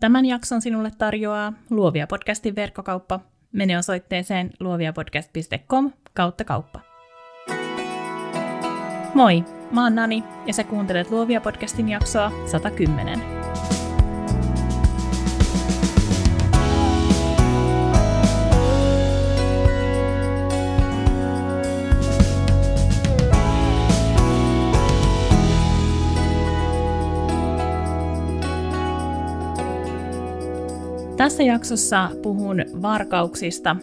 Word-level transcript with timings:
Tämän 0.00 0.26
jakson 0.26 0.62
sinulle 0.62 0.90
tarjoaa 0.98 1.52
Luovia 1.70 2.06
podcastin 2.06 2.56
verkkokauppa. 2.56 3.20
Mene 3.52 3.78
osoitteeseen 3.78 4.50
luoviapodcast.com 4.60 5.92
kautta 6.14 6.44
kauppa. 6.44 6.80
Moi, 9.14 9.44
mä 9.72 9.84
oon 9.84 9.94
Nani 9.94 10.24
ja 10.46 10.52
sä 10.52 10.64
kuuntelet 10.64 11.10
Luovia 11.10 11.40
podcastin 11.40 11.88
jaksoa 11.88 12.32
110. 12.46 13.35
Tässä 31.26 31.42
jaksossa 31.42 32.10
puhun 32.22 32.56
varkauksista, 32.82 33.76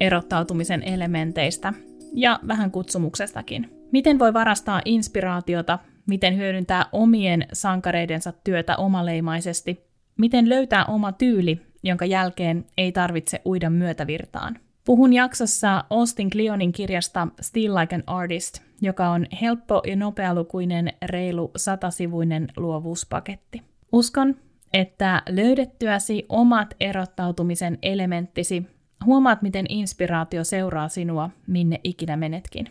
erottautumisen 0.00 0.82
elementeistä 0.82 1.72
ja 2.14 2.40
vähän 2.48 2.70
kutsumuksestakin. 2.70 3.70
Miten 3.92 4.18
voi 4.18 4.32
varastaa 4.32 4.82
inspiraatiota, 4.84 5.78
miten 6.06 6.36
hyödyntää 6.36 6.86
omien 6.92 7.46
sankareidensa 7.52 8.32
työtä 8.44 8.76
omaleimaisesti, 8.76 9.86
miten 10.18 10.48
löytää 10.48 10.84
oma 10.84 11.12
tyyli, 11.12 11.60
jonka 11.82 12.04
jälkeen 12.04 12.64
ei 12.76 12.92
tarvitse 12.92 13.42
uida 13.46 13.70
myötävirtaan. 13.70 14.58
Puhun 14.84 15.12
jaksossa 15.12 15.84
Austin 15.90 16.30
Kleonin 16.30 16.72
kirjasta 16.72 17.28
Still 17.40 17.74
Like 17.74 17.94
an 17.94 18.02
Artist, 18.06 18.58
joka 18.80 19.08
on 19.08 19.26
helppo 19.42 19.82
ja 19.86 19.96
nopealukuinen 19.96 20.92
reilu 21.06 21.50
satasivuinen 21.56 22.48
luovuuspaketti. 22.56 23.62
Uskon, 23.92 24.36
että 24.72 25.22
löydettyäsi 25.28 26.26
omat 26.28 26.74
erottautumisen 26.80 27.78
elementtisi, 27.82 28.66
huomaat, 29.04 29.42
miten 29.42 29.66
inspiraatio 29.68 30.44
seuraa 30.44 30.88
sinua, 30.88 31.30
minne 31.46 31.80
ikinä 31.84 32.16
menetkin. 32.16 32.66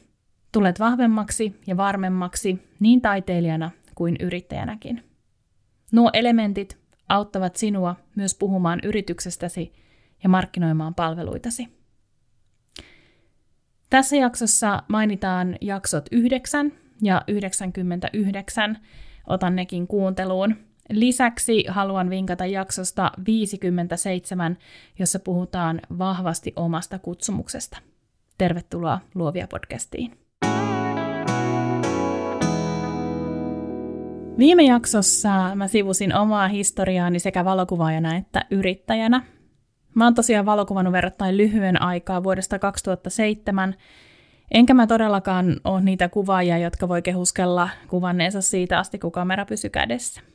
Tulet 0.51 0.79
vahvemmaksi 0.79 1.59
ja 1.67 1.77
varmemmaksi 1.77 2.59
niin 2.79 3.01
taiteilijana 3.01 3.71
kuin 3.95 4.15
yrittäjänäkin. 4.19 5.03
Nuo 5.91 6.09
elementit 6.13 6.77
auttavat 7.09 7.55
sinua 7.55 7.95
myös 8.15 8.35
puhumaan 8.35 8.79
yrityksestäsi 8.83 9.73
ja 10.23 10.29
markkinoimaan 10.29 10.95
palveluitasi. 10.95 11.67
Tässä 13.89 14.15
jaksossa 14.15 14.83
mainitaan 14.87 15.57
jaksot 15.61 16.05
9 16.11 16.73
ja 17.01 17.21
99. 17.27 18.77
Otan 19.27 19.55
nekin 19.55 19.87
kuunteluun– 19.87 20.55
Lisäksi 20.91 21.65
haluan 21.67 22.09
vinkata 22.09 22.45
jaksosta 22.45 23.11
57, 23.25 24.57
jossa 24.99 25.19
puhutaan 25.19 25.81
vahvasti 25.97 26.53
omasta 26.55 26.99
kutsumuksesta. 26.99 27.77
Tervetuloa 28.37 28.99
Luovia 29.15 29.47
podcastiin. 29.47 30.11
Viime 34.37 34.63
jaksossa 34.63 35.55
mä 35.55 35.67
sivusin 35.67 36.15
omaa 36.15 36.47
historiaani 36.47 37.19
sekä 37.19 37.45
valokuvaajana 37.45 38.15
että 38.15 38.45
yrittäjänä. 38.51 39.23
Mä 39.95 40.03
oon 40.03 40.15
tosiaan 40.15 40.45
valokuvannut 40.45 40.91
verrattain 40.91 41.37
lyhyen 41.37 41.81
aikaa 41.81 42.23
vuodesta 42.23 42.59
2007, 42.59 43.75
enkä 44.51 44.73
mä 44.73 44.87
todellakaan 44.87 45.55
ole 45.63 45.81
niitä 45.81 46.09
kuvaajia, 46.09 46.57
jotka 46.57 46.87
voi 46.87 47.01
kehuskella 47.01 47.69
kuvanneensa 47.87 48.41
siitä 48.41 48.79
asti, 48.79 48.99
kun 48.99 49.11
kamera 49.11 49.45
pysy 49.45 49.69
kädessä. 49.69 50.30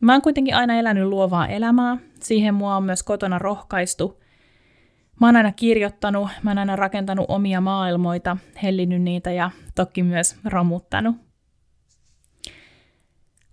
Mä 0.00 0.12
oon 0.12 0.22
kuitenkin 0.22 0.54
aina 0.54 0.74
elänyt 0.74 1.08
luovaa 1.08 1.48
elämää, 1.48 1.96
siihen 2.20 2.54
mua 2.54 2.76
on 2.76 2.84
myös 2.84 3.02
kotona 3.02 3.38
rohkaistu. 3.38 4.22
Mä 5.20 5.26
oon 5.26 5.36
aina 5.36 5.52
kirjoittanut, 5.52 6.28
mä 6.42 6.50
oon 6.50 6.58
aina 6.58 6.76
rakentanut 6.76 7.26
omia 7.28 7.60
maailmoita, 7.60 8.36
hellinyt 8.62 9.02
niitä 9.02 9.32
ja 9.32 9.50
toki 9.74 10.02
myös 10.02 10.36
romuttanut. 10.44 11.16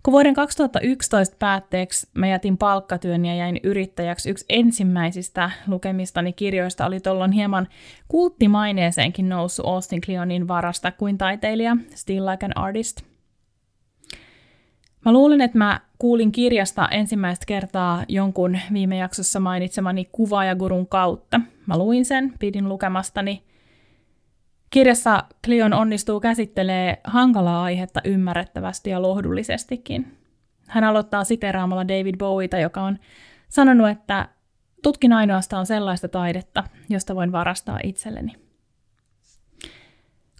Kun 0.02 0.12
vuoden 0.12 0.34
2011 0.34 1.36
päätteeksi 1.38 2.06
mä 2.14 2.26
jätin 2.26 2.58
palkkatyön 2.58 3.24
ja 3.24 3.34
jäin 3.34 3.60
yrittäjäksi, 3.62 4.30
yksi 4.30 4.44
ensimmäisistä 4.48 5.50
lukemistani 5.66 6.32
kirjoista 6.32 6.86
oli 6.86 7.00
tuolloin 7.00 7.32
hieman 7.32 7.68
kulttimaineeseenkin 8.08 9.28
noussut 9.28 9.66
Austin 9.66 10.00
Kleonin 10.00 10.48
varasta 10.48 10.92
kuin 10.92 11.18
taiteilija 11.18 11.76
Still 11.94 12.26
Like 12.26 12.46
an 12.46 12.56
Artist– 12.56 13.00
Mä 15.04 15.12
luulen, 15.12 15.40
että 15.40 15.58
mä 15.58 15.80
kuulin 15.98 16.32
kirjasta 16.32 16.88
ensimmäistä 16.88 17.46
kertaa 17.46 18.04
jonkun 18.08 18.58
viime 18.72 18.96
jaksossa 18.96 19.40
mainitsemani 19.40 20.08
kuvaajagurun 20.12 20.86
kautta. 20.86 21.40
Mä 21.66 21.78
luin 21.78 22.04
sen, 22.04 22.32
pidin 22.38 22.68
lukemastani. 22.68 23.42
Kirjassa 24.70 25.24
Cleon 25.44 25.72
onnistuu 25.72 26.20
käsittelee 26.20 27.00
hankalaa 27.04 27.62
aihetta 27.62 28.00
ymmärrettävästi 28.04 28.90
ja 28.90 29.02
lohdullisestikin. 29.02 30.16
Hän 30.68 30.84
aloittaa 30.84 31.24
siteraamalla 31.24 31.88
David 31.88 32.16
Bowieta, 32.18 32.58
joka 32.58 32.82
on 32.82 32.98
sanonut, 33.48 33.88
että 33.88 34.28
tutkin 34.82 35.12
ainoastaan 35.12 35.66
sellaista 35.66 36.08
taidetta, 36.08 36.64
josta 36.88 37.14
voin 37.14 37.32
varastaa 37.32 37.78
itselleni. 37.84 38.32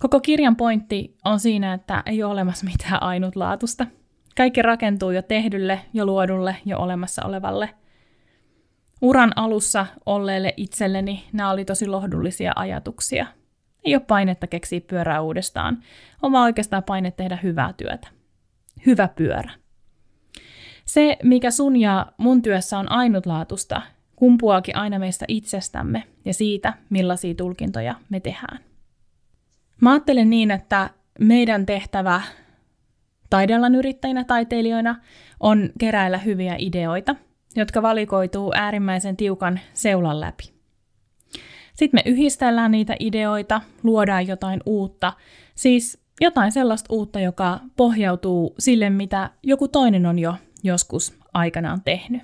Koko 0.00 0.20
kirjan 0.20 0.56
pointti 0.56 1.16
on 1.24 1.40
siinä, 1.40 1.74
että 1.74 2.02
ei 2.06 2.22
ole 2.22 2.32
olemassa 2.32 2.66
mitään 2.66 3.02
ainutlaatusta– 3.02 3.86
kaikki 4.38 4.62
rakentuu 4.62 5.10
jo 5.10 5.22
tehdylle, 5.22 5.80
jo 5.92 6.06
luodulle, 6.06 6.56
jo 6.64 6.78
olemassa 6.78 7.22
olevalle. 7.24 7.70
Uran 9.02 9.32
alussa 9.36 9.86
olleelle 10.06 10.54
itselleni 10.56 11.24
nämä 11.32 11.50
oli 11.50 11.64
tosi 11.64 11.86
lohdullisia 11.86 12.52
ajatuksia. 12.56 13.26
Ei 13.84 13.94
ole 13.94 14.02
painetta 14.06 14.46
keksiä 14.46 14.80
pyörää 14.80 15.20
uudestaan, 15.20 15.82
on 16.22 16.32
vaan 16.32 16.44
oikeastaan 16.44 16.82
paine 16.82 17.10
tehdä 17.10 17.38
hyvää 17.42 17.72
työtä. 17.72 18.08
Hyvä 18.86 19.08
pyörä. 19.08 19.50
Se, 20.84 21.16
mikä 21.22 21.50
sun 21.50 21.76
ja 21.76 22.06
mun 22.16 22.42
työssä 22.42 22.78
on 22.78 22.90
ainutlaatusta, 22.90 23.82
kumpuaakin 24.16 24.76
aina 24.76 24.98
meistä 24.98 25.24
itsestämme 25.28 26.04
ja 26.24 26.34
siitä, 26.34 26.74
millaisia 26.90 27.34
tulkintoja 27.34 27.94
me 28.08 28.20
tehdään. 28.20 28.58
Mä 29.80 29.90
ajattelen 29.92 30.30
niin, 30.30 30.50
että 30.50 30.90
meidän 31.18 31.66
tehtävä 31.66 32.22
taidealan 33.30 33.74
yrittäjinä, 33.74 34.24
taiteilijoina 34.24 34.96
on 35.40 35.70
keräillä 35.78 36.18
hyviä 36.18 36.54
ideoita, 36.58 37.16
jotka 37.56 37.82
valikoituu 37.82 38.52
äärimmäisen 38.54 39.16
tiukan 39.16 39.60
seulan 39.74 40.20
läpi. 40.20 40.52
Sitten 41.74 42.00
me 42.04 42.10
yhdistellään 42.10 42.70
niitä 42.70 42.96
ideoita, 43.00 43.60
luodaan 43.82 44.26
jotain 44.26 44.60
uutta, 44.66 45.12
siis 45.54 45.98
jotain 46.20 46.52
sellaista 46.52 46.94
uutta, 46.94 47.20
joka 47.20 47.60
pohjautuu 47.76 48.54
sille, 48.58 48.90
mitä 48.90 49.30
joku 49.42 49.68
toinen 49.68 50.06
on 50.06 50.18
jo 50.18 50.34
joskus 50.62 51.18
aikanaan 51.34 51.82
tehnyt. 51.84 52.22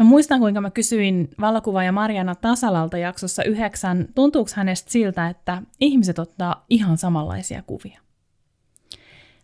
Mä 0.00 0.06
muistan, 0.06 0.40
kuinka 0.40 0.60
mä 0.60 0.70
kysyin 0.70 1.30
valokuvaaja 1.40 1.92
Mariana 1.92 2.34
Tasalalta 2.34 2.98
jaksossa 2.98 3.44
yhdeksän, 3.44 4.08
tuntuuko 4.14 4.50
hänestä 4.54 4.90
siltä, 4.90 5.28
että 5.28 5.62
ihmiset 5.80 6.18
ottaa 6.18 6.64
ihan 6.70 6.98
samanlaisia 6.98 7.62
kuvia. 7.62 8.05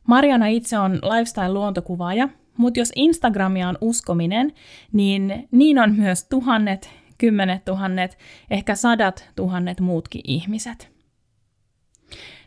Mariana 0.08 0.46
itse 0.46 0.78
on 0.78 0.92
lifestyle-luontokuvaaja, 0.92 2.28
mutta 2.56 2.80
jos 2.80 2.92
Instagramia 2.96 3.68
on 3.68 3.78
uskominen, 3.80 4.52
niin 4.92 5.48
niin 5.50 5.78
on 5.78 5.94
myös 5.96 6.24
tuhannet, 6.24 6.90
kymmenet 7.18 7.64
tuhannet, 7.64 8.18
ehkä 8.50 8.74
sadat 8.74 9.28
tuhannet 9.36 9.80
muutkin 9.80 10.20
ihmiset. 10.24 10.92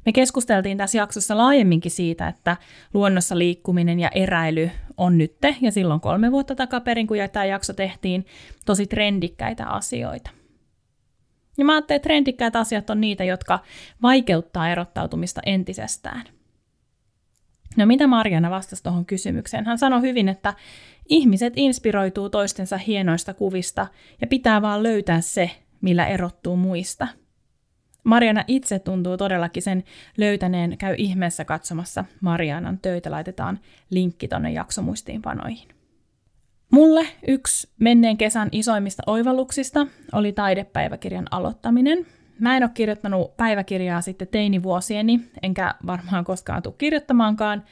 Me 0.05 0.11
keskusteltiin 0.11 0.77
tässä 0.77 0.97
jaksossa 0.97 1.37
laajemminkin 1.37 1.91
siitä, 1.91 2.27
että 2.27 2.57
luonnossa 2.93 3.37
liikkuminen 3.37 3.99
ja 3.99 4.09
eräily 4.15 4.69
on 4.97 5.17
nytte 5.17 5.55
ja 5.61 5.71
silloin 5.71 5.99
kolme 6.01 6.31
vuotta 6.31 6.55
takaperin, 6.55 7.07
kun 7.07 7.17
tämä 7.33 7.45
jakso 7.45 7.73
tehtiin, 7.73 8.25
tosi 8.65 8.87
trendikkäitä 8.87 9.67
asioita. 9.67 10.29
Ja 11.57 11.65
mä 11.65 11.73
ajattelin, 11.73 11.95
että 11.95 12.07
trendikkäät 12.07 12.55
asiat 12.55 12.89
on 12.89 13.01
niitä, 13.01 13.23
jotka 13.23 13.59
vaikeuttaa 14.01 14.69
erottautumista 14.69 15.41
entisestään. 15.45 16.23
No 17.75 17.85
mitä 17.85 18.07
Marjana 18.07 18.49
vastasi 18.49 18.83
tuohon 18.83 19.05
kysymykseen? 19.05 19.65
Hän 19.65 19.77
sanoi 19.77 20.01
hyvin, 20.01 20.29
että 20.29 20.53
ihmiset 21.09 21.53
inspiroituu 21.55 22.29
toistensa 22.29 22.77
hienoista 22.77 23.33
kuvista 23.33 23.87
ja 24.21 24.27
pitää 24.27 24.61
vaan 24.61 24.83
löytää 24.83 25.21
se, 25.21 25.51
millä 25.81 26.07
erottuu 26.07 26.57
muista. 26.57 27.07
Mariana 28.03 28.43
itse 28.47 28.79
tuntuu 28.79 29.17
todellakin 29.17 29.63
sen 29.63 29.83
löytäneen, 30.17 30.77
käy 30.77 30.95
ihmeessä 30.97 31.45
katsomassa 31.45 32.05
Marianan 32.21 32.79
töitä, 32.79 33.11
laitetaan 33.11 33.59
linkki 33.89 34.27
tonne 34.27 34.51
jaksomuistiinpanoihin. 34.51 35.67
Mulle 36.71 37.07
yksi 37.27 37.69
menneen 37.79 38.17
kesän 38.17 38.49
isoimmista 38.51 39.03
oivalluksista 39.07 39.87
oli 40.13 40.31
taidepäiväkirjan 40.31 41.27
aloittaminen. 41.31 42.05
Mä 42.39 42.57
en 42.57 42.63
ole 42.63 42.71
kirjoittanut 42.73 43.37
päiväkirjaa 43.37 44.01
sitten 44.01 44.27
teinivuosieni, 44.27 45.21
enkä 45.41 45.75
varmaan 45.87 46.25
koskaan 46.25 46.63
tule 46.63 46.75
kirjoittamaankaan. 46.77 47.63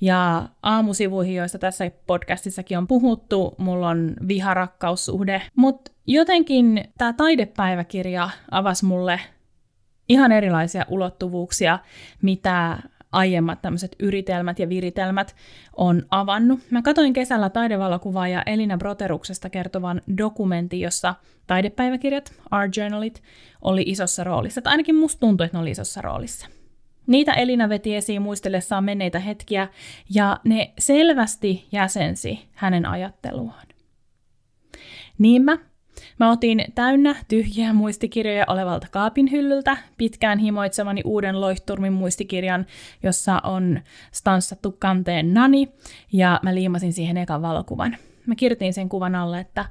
Ja 0.00 0.48
aamusivuihin, 0.62 1.34
joista 1.34 1.58
tässä 1.58 1.90
podcastissakin 2.06 2.78
on 2.78 2.86
puhuttu, 2.86 3.54
mulla 3.58 3.88
on 3.88 4.16
viharakkaussuhde. 4.28 5.42
Mutta 5.56 5.90
jotenkin 6.06 6.84
tämä 6.98 7.12
taidepäiväkirja 7.12 8.30
avasi 8.50 8.84
mulle 8.84 9.20
ihan 10.08 10.32
erilaisia 10.32 10.84
ulottuvuuksia, 10.88 11.78
mitä 12.22 12.78
aiemmat 13.12 13.62
tämmöiset 13.62 13.96
yritelmät 13.98 14.58
ja 14.58 14.68
viritelmät 14.68 15.36
on 15.76 16.06
avannut. 16.10 16.60
Mä 16.70 16.82
katoin 16.82 17.12
kesällä 17.12 17.50
taidevalokuvaaja 17.50 18.42
Elina 18.46 18.78
Broteruksesta 18.78 19.50
kertovan 19.50 20.02
dokumentin, 20.18 20.80
jossa 20.80 21.14
taidepäiväkirjat, 21.46 22.32
art 22.50 22.76
journalit, 22.76 23.22
oli 23.62 23.82
isossa 23.86 24.24
roolissa. 24.24 24.62
Tai 24.62 24.70
ainakin 24.70 24.96
musta 24.96 25.20
tuntui, 25.20 25.44
että 25.44 25.58
ne 25.58 25.62
oli 25.62 25.70
isossa 25.70 26.02
roolissa. 26.02 26.46
Niitä 27.06 27.32
Elina 27.32 27.68
veti 27.68 27.96
esiin 27.96 28.22
muistellessaan 28.22 28.84
menneitä 28.84 29.18
hetkiä, 29.18 29.68
ja 30.14 30.40
ne 30.44 30.72
selvästi 30.78 31.68
jäsensi 31.72 32.48
hänen 32.52 32.86
ajatteluaan. 32.86 33.66
Niin 35.18 35.42
mä 35.42 35.58
Mä 36.18 36.30
otin 36.30 36.64
täynnä 36.74 37.16
tyhjiä 37.28 37.72
muistikirjoja 37.72 38.44
olevalta 38.48 38.86
kaapin 38.90 39.30
hyllyltä 39.30 39.76
pitkään 39.96 40.38
himoitsemani 40.38 41.02
uuden 41.04 41.40
loihturmin 41.40 41.92
muistikirjan, 41.92 42.66
jossa 43.02 43.40
on 43.44 43.80
stanssattu 44.12 44.76
kanteen 44.78 45.34
nani, 45.34 45.68
ja 46.12 46.40
mä 46.42 46.54
liimasin 46.54 46.92
siihen 46.92 47.16
ekan 47.16 47.42
valokuvan. 47.42 47.96
Mä 48.26 48.34
kirjoitin 48.34 48.72
sen 48.72 48.88
kuvan 48.88 49.14
alle, 49.14 49.40
että 49.40 49.64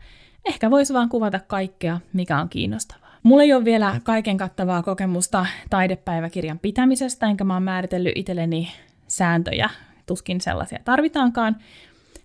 ehkä 0.46 0.72
voisi 0.72 0.94
vaan 0.94 1.10
kuvata 1.10 1.40
kaikkea, 1.40 2.00
mikä 2.14 2.38
on 2.38 2.50
kiinnostavaa. 2.50 3.10
Mulla 3.24 3.44
ei 3.44 3.54
ole 3.54 3.66
vielä 3.66 4.02
kaiken 4.04 4.38
kattavaa 4.38 4.84
kokemusta 4.84 5.46
taidepäiväkirjan 5.70 6.60
pitämisestä, 6.60 7.26
enkä 7.26 7.44
mä 7.44 7.54
oon 7.54 7.64
määritellyt 7.64 8.14
itselleni 8.16 8.72
sääntöjä, 9.08 9.70
tuskin 10.06 10.42
sellaisia 10.42 10.80
tarvitaankaan, 10.86 11.56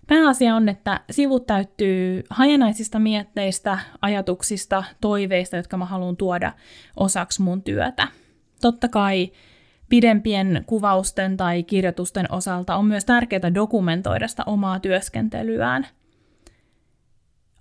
Pääasia 0.07 0.55
on, 0.55 0.69
että 0.69 0.99
sivut 1.11 1.47
täyttyy 1.47 2.23
hajanaisista 2.29 2.99
mietteistä, 2.99 3.79
ajatuksista, 4.01 4.83
toiveista, 5.01 5.57
jotka 5.57 5.77
mä 5.77 5.85
haluan 5.85 6.17
tuoda 6.17 6.53
osaksi 6.95 7.41
mun 7.41 7.61
työtä. 7.61 8.07
Totta 8.61 8.87
kai 8.87 9.31
pidempien 9.89 10.63
kuvausten 10.65 11.37
tai 11.37 11.63
kirjoitusten 11.63 12.31
osalta 12.31 12.75
on 12.75 12.85
myös 12.85 13.05
tärkeää 13.05 13.53
dokumentoida 13.53 14.27
sitä 14.27 14.43
omaa 14.45 14.79
työskentelyään. 14.79 15.87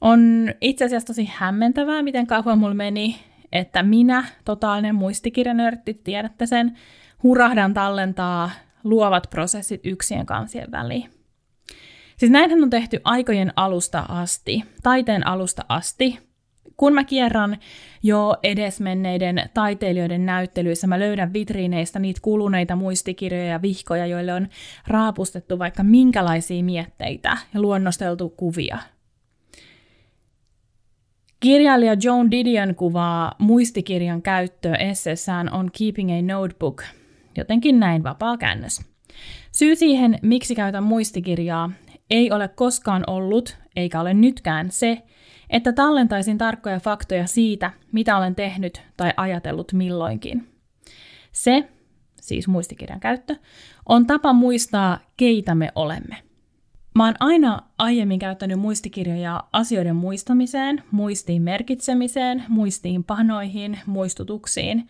On 0.01 0.51
itse 0.61 0.85
asiassa 0.85 1.07
tosi 1.07 1.31
hämmentävää, 1.35 2.03
miten 2.03 2.27
kauan 2.27 2.59
mulla 2.59 2.75
meni, 2.75 3.21
että 3.53 3.83
minä, 3.83 4.25
totaalinen 4.45 4.95
muistikirjanörtti, 4.95 5.95
tiedätte 5.95 6.47
sen, 6.47 6.79
hurahdan 7.23 7.75
tallentaa 7.75 8.51
luovat 8.85 9.27
prosessit 9.31 9.81
yksien 9.85 10.27
kansien 10.27 10.73
väliin. 10.73 11.14
Siis 12.17 12.31
näinhän 12.31 12.63
on 12.63 12.71
tehty 12.71 13.01
aikojen 13.05 13.53
alusta 13.57 14.05
asti, 14.09 14.65
taiteen 14.83 15.27
alusta 15.27 15.65
asti. 15.69 16.19
Kun 16.77 16.95
mä 16.95 17.05
kierran 17.05 17.59
jo 18.03 18.37
edesmenneiden 18.43 19.51
taiteilijoiden 19.55 20.27
näyttelyissä, 20.27 20.87
mä 20.87 20.99
löydän 20.99 21.33
vitriineistä 21.33 21.99
niitä 21.99 22.21
kuluneita 22.23 22.77
muistikirjoja 22.77 23.47
ja 23.47 23.63
vihkoja, 23.63 24.07
joille 24.07 24.35
on 24.35 24.49
raapustettu 24.87 25.59
vaikka 25.59 25.83
minkälaisia 25.83 26.65
mietteitä 26.65 27.37
ja 27.55 27.61
luonnosteltu 27.61 28.29
kuvia. 28.29 28.79
Kirjailija 31.41 31.97
Joan 32.03 32.31
Didion 32.31 32.75
kuvaa 32.75 33.35
muistikirjan 33.39 34.23
käyttöä 34.23 34.75
esseessään 34.75 35.53
on 35.53 35.71
Keeping 35.79 36.11
a 36.11 36.23
Notebook, 36.23 36.83
jotenkin 37.37 37.81
näin 37.81 38.03
vapaa 38.03 38.37
käännös. 38.37 38.81
Syy 39.53 39.77
siihen, 39.77 40.19
miksi 40.23 40.55
käytän 40.55 40.85
muistikirjaa, 40.85 41.71
ei 42.11 42.33
ole 42.33 42.49
koskaan 42.49 43.05
ollut, 43.07 43.57
eikä 43.77 44.01
ole 44.01 44.15
nytkään 44.15 44.71
se, 44.71 45.03
että 45.51 45.73
tallentaisin 45.73 46.39
tarkkoja 46.39 46.81
faktoja 46.81 47.27
siitä, 47.27 47.71
mitä 47.93 48.17
olen 48.17 48.35
tehnyt 48.35 48.83
tai 48.97 49.13
ajatellut 49.17 49.73
milloinkin. 49.73 50.49
Se, 51.33 51.69
siis 52.21 52.49
muistikirjan 52.49 53.01
käyttö, 53.01 53.37
on 53.89 54.07
tapa 54.07 54.33
muistaa, 54.33 54.99
keitä 55.17 55.55
me 55.55 55.73
olemme. 55.75 56.17
Mä 56.95 57.05
oon 57.05 57.15
aina 57.21 57.63
aiemmin 57.79 58.19
käyttänyt 58.19 58.59
muistikirjoja 58.59 59.45
asioiden 59.53 59.97
muistamiseen, 59.97 60.83
muistiin 60.91 61.43
merkitsemiseen, 61.43 62.45
muistiin 62.49 63.05
panoihin, 63.05 63.79
muistutuksiin. 63.87 64.89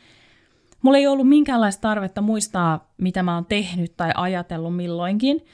Mulla 0.83 0.99
ei 0.99 1.07
ollut 1.07 1.29
minkäänlaista 1.29 1.81
tarvetta 1.81 2.21
muistaa, 2.21 2.93
mitä 2.99 3.23
mä 3.23 3.35
oon 3.35 3.47
tehnyt 3.47 3.97
tai 3.97 4.11
ajatellut 4.15 4.77
milloinkin, 4.77 5.45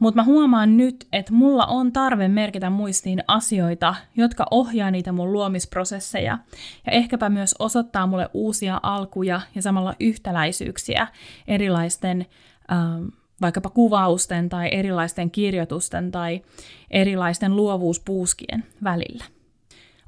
mutta 0.00 0.20
mä 0.20 0.24
huomaan 0.24 0.76
nyt, 0.76 1.08
että 1.12 1.32
mulla 1.32 1.66
on 1.66 1.92
tarve 1.92 2.28
merkitä 2.28 2.70
muistiin 2.70 3.24
asioita, 3.28 3.94
jotka 4.16 4.46
ohjaa 4.50 4.90
niitä 4.90 5.12
mun 5.12 5.32
luomisprosesseja 5.32 6.38
ja 6.86 6.92
ehkäpä 6.92 7.28
myös 7.28 7.54
osoittaa 7.58 8.06
mulle 8.06 8.30
uusia 8.34 8.80
alkuja 8.82 9.40
ja 9.54 9.62
samalla 9.62 9.94
yhtäläisyyksiä 10.00 11.06
erilaisten 11.48 12.26
ähm, 12.72 13.04
vaikkapa 13.40 13.70
kuvausten 13.70 14.48
tai 14.48 14.68
erilaisten 14.72 15.30
kirjoitusten 15.30 16.10
tai 16.10 16.42
erilaisten 16.90 17.56
luovuuspuuskien 17.56 18.64
välillä. 18.84 19.24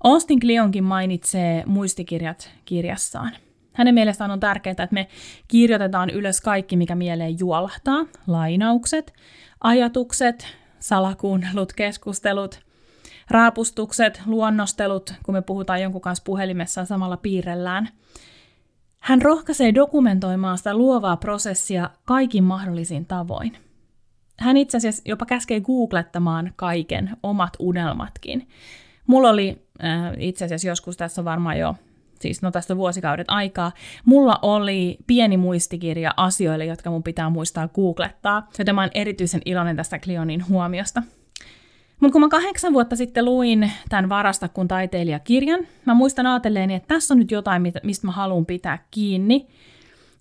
Austin 0.05 0.41
Kleonkin 0.41 0.85
mainitsee 0.85 1.62
muistikirjat 1.67 2.50
kirjassaan. 2.65 3.33
Hänen 3.72 3.94
mielestään 3.94 4.30
on 4.30 4.40
tärkeää, 4.40 4.72
että 4.72 4.88
me 4.90 5.08
kirjoitetaan 5.48 6.10
ylös 6.10 6.40
kaikki, 6.40 6.76
mikä 6.76 6.94
mieleen 6.94 7.38
juolahtaa, 7.38 8.06
lainaukset, 8.26 9.14
ajatukset, 9.60 10.46
salakuunnellut 10.78 11.72
keskustelut, 11.72 12.60
raapustukset, 13.30 14.22
luonnostelut, 14.26 15.14
kun 15.22 15.34
me 15.34 15.42
puhutaan 15.42 15.82
jonkun 15.82 16.00
kanssa 16.00 16.24
puhelimessa 16.24 16.84
samalla 16.84 17.16
piirrellään. 17.16 17.88
Hän 19.00 19.22
rohkaisee 19.22 19.74
dokumentoimaan 19.74 20.58
sitä 20.58 20.74
luovaa 20.74 21.16
prosessia 21.16 21.90
kaikin 22.04 22.44
mahdollisin 22.44 23.06
tavoin. 23.06 23.56
Hän 24.38 24.56
itse 24.56 24.76
asiassa 24.76 25.02
jopa 25.06 25.26
käskee 25.26 25.60
googlettamaan 25.60 26.52
kaiken, 26.56 27.16
omat 27.22 27.56
unelmatkin. 27.58 28.48
Mulla 29.06 29.30
oli 29.30 29.66
äh, 29.84 30.12
itse 30.19 30.44
asiassa 30.44 30.69
joskus 30.69 30.96
tässä 30.96 31.24
varmaan 31.24 31.58
jo 31.58 31.74
siis 32.22 32.42
no 32.42 32.50
tästä 32.50 32.76
vuosikaudet 32.76 33.26
aikaa, 33.30 33.72
mulla 34.04 34.38
oli 34.42 34.98
pieni 35.06 35.36
muistikirja 35.36 36.14
asioille, 36.16 36.64
jotka 36.64 36.90
mun 36.90 37.02
pitää 37.02 37.30
muistaa 37.30 37.69
googlettaa, 37.69 38.48
joten 38.58 38.74
mä 38.74 38.80
oon 38.80 38.90
erityisen 38.94 39.40
iloinen 39.44 39.76
tästä 39.76 39.98
Cleonin 39.98 40.48
huomiosta. 40.48 41.02
Mutta 42.00 42.12
kun 42.12 42.20
mä 42.20 42.28
kahdeksan 42.28 42.72
vuotta 42.72 42.96
sitten 42.96 43.24
luin 43.24 43.72
tämän 43.88 44.08
Varasta 44.08 44.48
kun 44.48 44.69
taiteilijakirjan, 44.69 45.66
mä 45.84 45.94
muistan 45.94 46.26
ajatelleeni, 46.26 46.74
että 46.74 46.94
tässä 46.94 47.14
on 47.14 47.19
nyt 47.19 47.31
jotain, 47.31 47.62
mistä 47.82 48.06
mä 48.06 48.12
haluan 48.12 48.46
pitää 48.46 48.84
kiinni. 48.91 49.46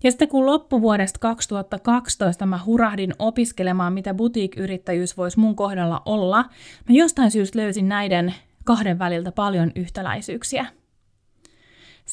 Ja 0.04 0.10
sitten 0.10 0.28
kun 0.28 0.46
loppuvuodesta 0.46 1.18
2012 1.18 2.46
mä 2.46 2.60
hurahdin 2.66 3.14
opiskelemaan, 3.18 3.92
mitä 3.92 4.14
boutique-yrittäjyys 4.14 5.16
voisi 5.16 5.40
mun 5.40 5.56
kohdalla 5.56 6.02
olla, 6.04 6.44
mä 6.88 6.96
jostain 6.96 7.30
syystä 7.30 7.58
löysin 7.58 7.88
näiden 7.88 8.34
kahden 8.64 8.98
väliltä 8.98 9.32
paljon 9.32 9.72
yhtäläisyyksiä– 9.74 10.66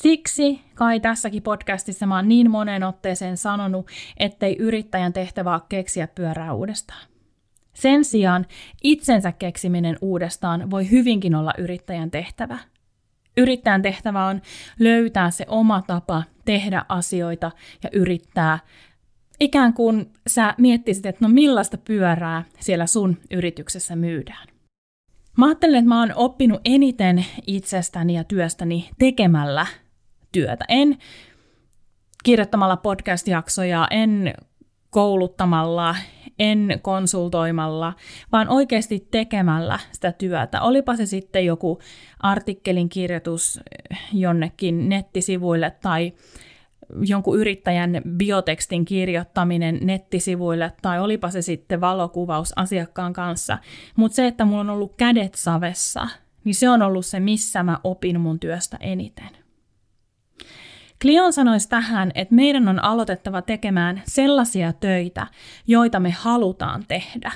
Siksi 0.01 0.61
kai 0.75 0.99
tässäkin 0.99 1.43
podcastissa 1.43 2.05
mä 2.05 2.15
oon 2.15 2.27
niin 2.27 2.51
monen 2.51 2.83
otteeseen 2.83 3.37
sanonut, 3.37 3.87
ettei 4.17 4.55
yrittäjän 4.59 5.13
tehtävä 5.13 5.53
ole 5.53 5.61
keksiä 5.69 6.07
pyörää 6.07 6.53
uudestaan. 6.53 7.07
Sen 7.73 8.05
sijaan 8.05 8.45
itsensä 8.83 9.31
keksiminen 9.31 9.97
uudestaan 10.01 10.71
voi 10.71 10.91
hyvinkin 10.91 11.35
olla 11.35 11.53
yrittäjän 11.57 12.11
tehtävä. 12.11 12.57
Yrittäjän 13.37 13.81
tehtävä 13.81 14.25
on 14.25 14.41
löytää 14.79 15.31
se 15.31 15.45
oma 15.47 15.81
tapa 15.87 16.23
tehdä 16.45 16.85
asioita 16.89 17.51
ja 17.83 17.89
yrittää 17.93 18.59
ikään 19.39 19.73
kuin 19.73 20.13
sä 20.27 20.53
miettisit, 20.57 21.05
että 21.05 21.25
no 21.25 21.29
millaista 21.29 21.77
pyörää 21.77 22.43
siellä 22.59 22.85
sun 22.85 23.17
yrityksessä 23.31 23.95
myydään. 23.95 24.47
Mä 25.37 25.45
ajattelen, 25.45 25.79
että 25.79 25.89
mä 25.89 25.99
oon 25.99 26.13
oppinut 26.15 26.61
eniten 26.65 27.25
itsestäni 27.47 28.13
ja 28.13 28.23
työstäni 28.23 28.89
tekemällä 28.99 29.65
työtä. 30.31 30.65
En 30.67 30.97
kirjoittamalla 32.23 32.77
podcast-jaksoja, 32.77 33.87
en 33.91 34.33
kouluttamalla, 34.89 35.95
en 36.39 36.79
konsultoimalla, 36.81 37.93
vaan 38.31 38.49
oikeasti 38.49 39.07
tekemällä 39.11 39.79
sitä 39.91 40.11
työtä. 40.11 40.61
Olipa 40.61 40.95
se 40.95 41.05
sitten 41.05 41.45
joku 41.45 41.79
artikkelin 42.19 42.89
kirjoitus 42.89 43.59
jonnekin 44.13 44.89
nettisivuille 44.89 45.71
tai 45.81 46.13
jonkun 47.01 47.39
yrittäjän 47.39 48.01
biotekstin 48.17 48.85
kirjoittaminen 48.85 49.79
nettisivuille 49.81 50.71
tai 50.81 50.99
olipa 50.99 51.29
se 51.29 51.41
sitten 51.41 51.81
valokuvaus 51.81 52.53
asiakkaan 52.55 53.13
kanssa. 53.13 53.57
Mutta 53.95 54.15
se, 54.15 54.27
että 54.27 54.45
mulla 54.45 54.61
on 54.61 54.69
ollut 54.69 54.93
kädet 54.97 55.35
savessa, 55.35 56.07
niin 56.43 56.55
se 56.55 56.69
on 56.69 56.81
ollut 56.81 57.05
se, 57.05 57.19
missä 57.19 57.63
mä 57.63 57.79
opin 57.83 58.21
mun 58.21 58.39
työstä 58.39 58.77
eniten. 58.79 59.29
Cleon 61.01 61.33
sanoisi 61.33 61.69
tähän, 61.69 62.11
että 62.15 62.35
meidän 62.35 62.67
on 62.67 62.83
aloitettava 62.83 63.41
tekemään 63.41 64.01
sellaisia 64.05 64.73
töitä, 64.73 65.27
joita 65.67 65.99
me 65.99 66.11
halutaan 66.11 66.85
tehdä. 66.87 67.31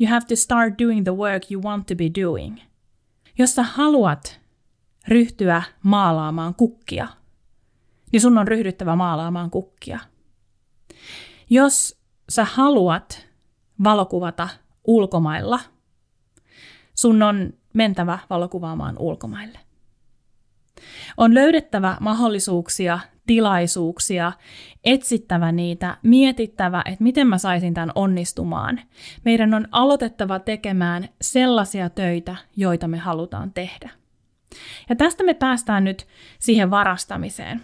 You 0.00 0.10
have 0.10 0.26
to 0.28 0.36
start 0.36 0.74
doing 0.82 1.04
the 1.04 1.16
work 1.16 1.42
you 1.50 1.62
want 1.62 1.86
to 1.86 1.94
be 1.94 2.04
doing. 2.22 2.58
Jos 3.38 3.54
sä 3.54 3.62
haluat 3.62 4.40
ryhtyä 5.08 5.62
maalaamaan 5.82 6.54
kukkia, 6.54 7.08
niin 8.12 8.20
sun 8.20 8.38
on 8.38 8.48
ryhdyttävä 8.48 8.96
maalaamaan 8.96 9.50
kukkia. 9.50 9.98
Jos 11.50 12.00
sä 12.28 12.44
haluat 12.44 13.26
valokuvata 13.84 14.48
ulkomailla, 14.84 15.60
sun 16.94 17.22
on 17.22 17.52
mentävä 17.72 18.18
valokuvaamaan 18.30 18.98
ulkomaille. 18.98 19.63
On 21.16 21.34
löydettävä 21.34 21.96
mahdollisuuksia, 22.00 22.98
tilaisuuksia, 23.26 24.32
etsittävä 24.84 25.52
niitä, 25.52 25.96
mietittävä, 26.02 26.82
että 26.86 27.04
miten 27.04 27.26
mä 27.26 27.38
saisin 27.38 27.74
tämän 27.74 27.92
onnistumaan. 27.94 28.80
Meidän 29.24 29.54
on 29.54 29.68
aloitettava 29.72 30.38
tekemään 30.38 31.08
sellaisia 31.20 31.90
töitä, 31.90 32.36
joita 32.56 32.88
me 32.88 32.98
halutaan 32.98 33.52
tehdä. 33.52 33.90
Ja 34.88 34.96
tästä 34.96 35.24
me 35.24 35.34
päästään 35.34 35.84
nyt 35.84 36.06
siihen 36.38 36.70
varastamiseen. 36.70 37.62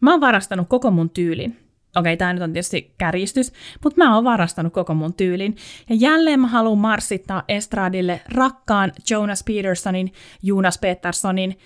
Mä 0.00 0.10
oon 0.10 0.20
varastanut 0.20 0.68
koko 0.68 0.90
mun 0.90 1.10
tyylin. 1.10 1.56
Okei, 1.96 2.16
tämä 2.16 2.32
nyt 2.32 2.42
on 2.42 2.52
tietysti 2.52 2.94
kärjistys, 2.98 3.52
mutta 3.84 4.04
mä 4.04 4.14
oon 4.14 4.24
varastanut 4.24 4.72
koko 4.72 4.94
mun 4.94 5.14
tyylin. 5.14 5.56
Ja 5.88 5.94
jälleen 5.94 6.40
mä 6.40 6.46
haluan 6.46 6.78
marssittaa 6.78 7.42
estradille 7.48 8.20
rakkaan 8.34 8.92
Jonas 9.10 9.44
Petersonin, 9.44 10.12
Jonas 10.42 10.78
Petersonin, 10.78 11.58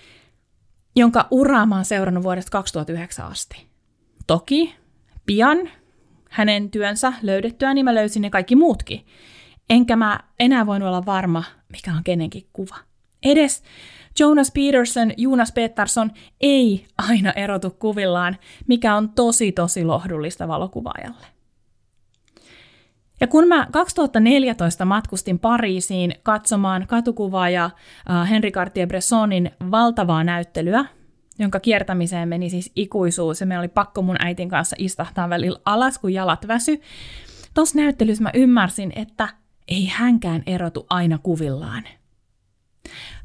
jonka 0.97 1.27
uraa 1.31 1.65
mä 1.65 1.75
oon 1.75 1.85
seurannut 1.85 2.23
vuodesta 2.23 2.51
2009 2.51 3.25
asti. 3.25 3.67
Toki 4.27 4.75
pian 5.25 5.57
hänen 6.29 6.71
työnsä 6.71 7.13
löydettyä, 7.21 7.73
niin 7.73 7.85
mä 7.85 7.95
löysin 7.95 8.21
ne 8.21 8.29
kaikki 8.29 8.55
muutkin. 8.55 9.05
Enkä 9.69 9.95
mä 9.95 10.19
enää 10.39 10.65
voinut 10.65 10.87
olla 10.87 11.05
varma, 11.05 11.43
mikä 11.71 11.93
on 11.93 12.03
kenenkin 12.03 12.47
kuva. 12.53 12.75
Edes 13.23 13.63
Jonas 14.19 14.51
Peterson, 14.51 15.11
Jonas 15.17 15.51
Peterson 15.51 16.11
ei 16.41 16.87
aina 16.97 17.31
erotu 17.31 17.69
kuvillaan, 17.69 18.37
mikä 18.67 18.95
on 18.95 19.09
tosi 19.09 19.51
tosi 19.51 19.85
lohdullista 19.85 20.47
valokuvaajalle. 20.47 21.36
Ja 23.21 23.27
kun 23.27 23.47
mä 23.47 23.67
2014 23.71 24.85
matkustin 24.85 25.39
Pariisiin 25.39 26.15
katsomaan 26.23 26.87
katukuvaaja 26.87 27.69
Henri 28.29 28.51
Cartier-Bressonin 28.51 29.51
valtavaa 29.71 30.23
näyttelyä, 30.23 30.85
jonka 31.39 31.59
kiertämiseen 31.59 32.29
meni 32.29 32.49
siis 32.49 32.71
ikuisuus, 32.75 33.41
ja 33.41 33.47
meillä 33.47 33.61
oli 33.61 33.67
pakko 33.67 34.01
mun 34.01 34.15
äitin 34.19 34.49
kanssa 34.49 34.75
istahtaa 34.79 35.29
välillä 35.29 35.59
alas, 35.65 35.99
kun 35.99 36.13
jalat 36.13 36.47
väsy. 36.47 36.81
Tuossa 37.53 37.79
näyttelyssä 37.79 38.23
mä 38.23 38.31
ymmärsin, 38.33 38.93
että 38.95 39.29
ei 39.67 39.91
hänkään 39.93 40.43
erotu 40.45 40.85
aina 40.89 41.17
kuvillaan. 41.17 41.83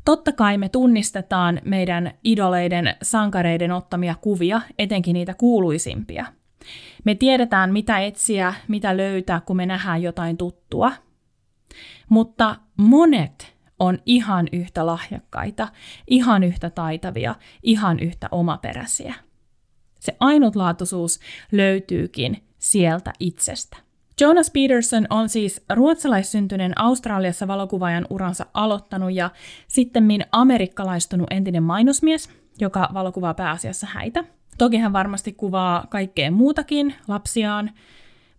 Totta 0.04 0.32
kai 0.32 0.58
me 0.58 0.68
tunnistetaan 0.68 1.60
meidän 1.64 2.12
idoleiden, 2.24 2.96
sankareiden 3.02 3.72
ottamia 3.72 4.14
kuvia, 4.20 4.60
etenkin 4.78 5.14
niitä 5.14 5.34
kuuluisimpia. 5.34 6.26
Me 7.04 7.14
tiedetään, 7.14 7.72
mitä 7.72 7.98
etsiä, 7.98 8.54
mitä 8.68 8.96
löytää, 8.96 9.40
kun 9.40 9.56
me 9.56 9.66
nähdään 9.66 10.02
jotain 10.02 10.36
tuttua. 10.36 10.92
Mutta 12.08 12.56
monet 12.76 13.54
on 13.78 13.98
ihan 14.06 14.48
yhtä 14.52 14.86
lahjakkaita, 14.86 15.68
ihan 16.06 16.42
yhtä 16.42 16.70
taitavia, 16.70 17.34
ihan 17.62 17.98
yhtä 17.98 18.28
omaperäisiä. 18.30 19.14
Se 20.00 20.16
ainutlaatuisuus 20.20 21.20
löytyykin 21.52 22.44
sieltä 22.58 23.12
itsestä. 23.20 23.76
Jonas 24.20 24.50
Peterson 24.50 25.06
on 25.10 25.28
siis 25.28 25.64
ruotsalaissyntyinen 25.70 26.78
Australiassa 26.78 27.48
valokuvaajan 27.48 28.06
uransa 28.10 28.46
aloittanut 28.54 29.12
ja 29.12 29.30
sitten 29.68 30.08
amerikkalaistunut 30.32 31.26
entinen 31.30 31.62
mainosmies, 31.62 32.30
joka 32.60 32.88
valokuvaa 32.94 33.34
pääasiassa 33.34 33.86
häitä. 33.86 34.24
Toki 34.62 34.76
hän 34.78 34.92
varmasti 34.92 35.32
kuvaa 35.32 35.86
kaikkea 35.90 36.30
muutakin, 36.30 36.94
lapsiaan, 37.08 37.70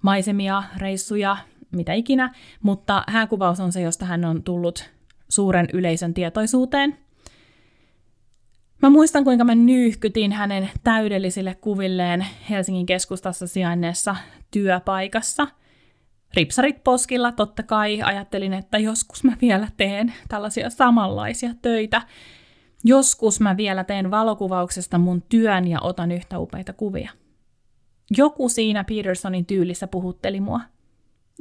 maisemia, 0.02 0.64
reissuja, 0.78 1.38
mitä 1.72 1.94
ikinä, 1.94 2.34
mutta 2.62 3.04
hääkuvaus 3.08 3.60
on 3.60 3.72
se, 3.72 3.82
josta 3.82 4.06
hän 4.06 4.26
on 4.26 4.44
tullut 4.44 4.90
suuren 5.30 5.68
yleisön 5.74 6.14
tietoisuuteen. 6.14 6.98
Mä 8.82 8.90
muistan, 8.90 9.24
kuinka 9.24 9.44
mä 9.44 9.56
nyyhkytin 9.56 10.32
hänen 10.32 10.70
täydellisille 10.84 11.56
kuvilleen 11.56 12.26
Helsingin 12.50 12.86
keskustassa 12.86 13.48
sijainneessa 13.48 14.16
työpaikassa– 14.52 15.48
ripsarit 16.34 16.84
poskilla 16.84 17.32
totta 17.32 17.64
kai 17.64 18.02
ajattelin, 18.02 18.54
että 18.54 18.78
joskus 18.78 19.24
mä 19.24 19.34
vielä 19.42 19.68
teen 19.78 20.14
tällaisia 20.28 20.70
samanlaisia 20.70 21.50
töitä. 21.62 22.02
Joskus 22.84 23.40
mä 23.40 23.58
vielä 23.58 23.84
teen 23.84 24.12
valokuvauksesta 24.12 24.98
mun 24.98 25.24
työn 25.30 25.68
ja 25.68 25.82
otan 25.82 26.12
yhtä 26.12 26.40
upeita 26.40 26.74
kuvia. 26.74 27.12
Joku 28.18 28.50
siinä 28.50 28.84
Petersonin 28.84 29.46
tyylissä 29.46 29.88
puhutteli 29.88 30.42
mua. 30.42 30.62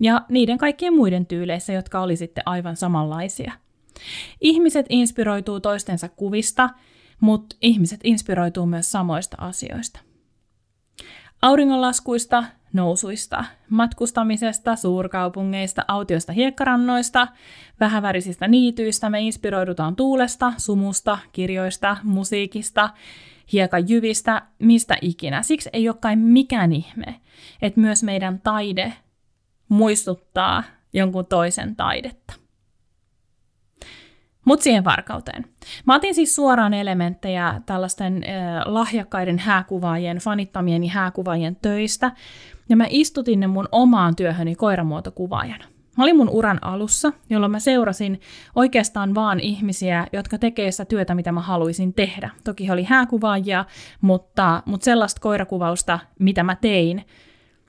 Ja 0.01 0.27
niiden 0.29 0.59
kaikkien 0.59 0.95
muiden 0.95 1.27
tyyleissä, 1.27 1.73
jotka 1.73 2.01
oli 2.01 2.17
sitten 2.17 2.43
aivan 2.47 2.77
samanlaisia. 2.77 3.53
Ihmiset 4.41 4.87
inspiroituu 4.89 5.61
toistensa 5.61 6.09
kuvista, 6.09 6.71
mutta 7.21 7.57
ihmiset 7.61 8.01
inspiroituu 8.05 8.67
myös 8.67 8.93
samoista 8.93 9.37
asioista. 9.41 10.01
Auringonlaskuista, 11.43 12.45
nousuista, 12.73 13.45
matkustamisesta, 13.71 14.77
suurkaupungeista, 14.77 15.85
autioista 15.89 16.33
hiekkarannoista, 16.33 17.29
vähävärisistä 17.81 18.49
niityistä 18.49 19.11
me 19.11 19.21
inspiroidutaan 19.21 19.97
tuulesta, 19.97 20.53
sumusta, 20.57 21.19
kirjoista, 21.33 21.97
musiikista, 22.03 22.91
hiekajyvistä, 23.53 24.43
mistä 24.59 24.97
ikinä. 25.01 25.43
Siksi 25.43 25.71
ei 25.73 25.89
ole 25.89 25.97
kai 26.01 26.17
mikään 26.17 26.73
ihme, 26.73 27.21
että 27.63 27.81
myös 27.81 28.03
meidän 28.03 28.41
taide 28.41 28.93
muistuttaa 29.69 30.63
jonkun 30.93 31.27
toisen 31.27 31.77
taidetta. 31.77 32.35
Mutta 34.45 34.63
siihen 34.63 34.85
varkauteen. 34.85 35.45
Mä 35.87 35.95
otin 35.95 36.15
siis 36.15 36.35
suoraan 36.35 36.75
elementtejä 36.75 37.61
tällaisten 37.67 38.23
lahjakkaiden 38.65 39.39
hääkuvaajien, 39.39 40.19
fanittamien 40.19 40.89
hääkuvaajien 40.89 41.57
töistä, 41.57 42.13
ja 42.69 42.77
mä 42.77 42.87
istutin 42.91 43.41
ne 43.41 43.47
mun 43.47 43.69
omaan 43.73 44.17
työhöni 44.17 44.55
koiramuotokuvaajana. 44.55 45.65
Mä 45.97 46.05
olin 46.05 46.17
mun 46.17 46.29
uran 46.29 46.59
alussa, 46.63 47.13
jolloin 47.31 47.53
mä 47.53 47.59
seurasin 47.59 48.21
oikeastaan 48.55 49.15
vaan 49.15 49.41
ihmisiä, 49.41 50.07
jotka 50.13 50.39
tekee 50.39 50.71
sitä 50.71 50.85
työtä, 50.85 51.15
mitä 51.15 51.33
mä 51.33 51.41
haluaisin 51.41 51.95
tehdä. 51.95 52.31
Toki 52.45 52.69
he 52.69 52.73
oli 52.73 52.85
hääkuvaajia, 52.85 53.65
mutta, 54.01 54.63
mutta 54.67 54.85
sellaista 54.85 55.21
koirakuvausta, 55.21 55.99
mitä 56.19 56.43
mä 56.43 56.57
tein, 56.57 57.07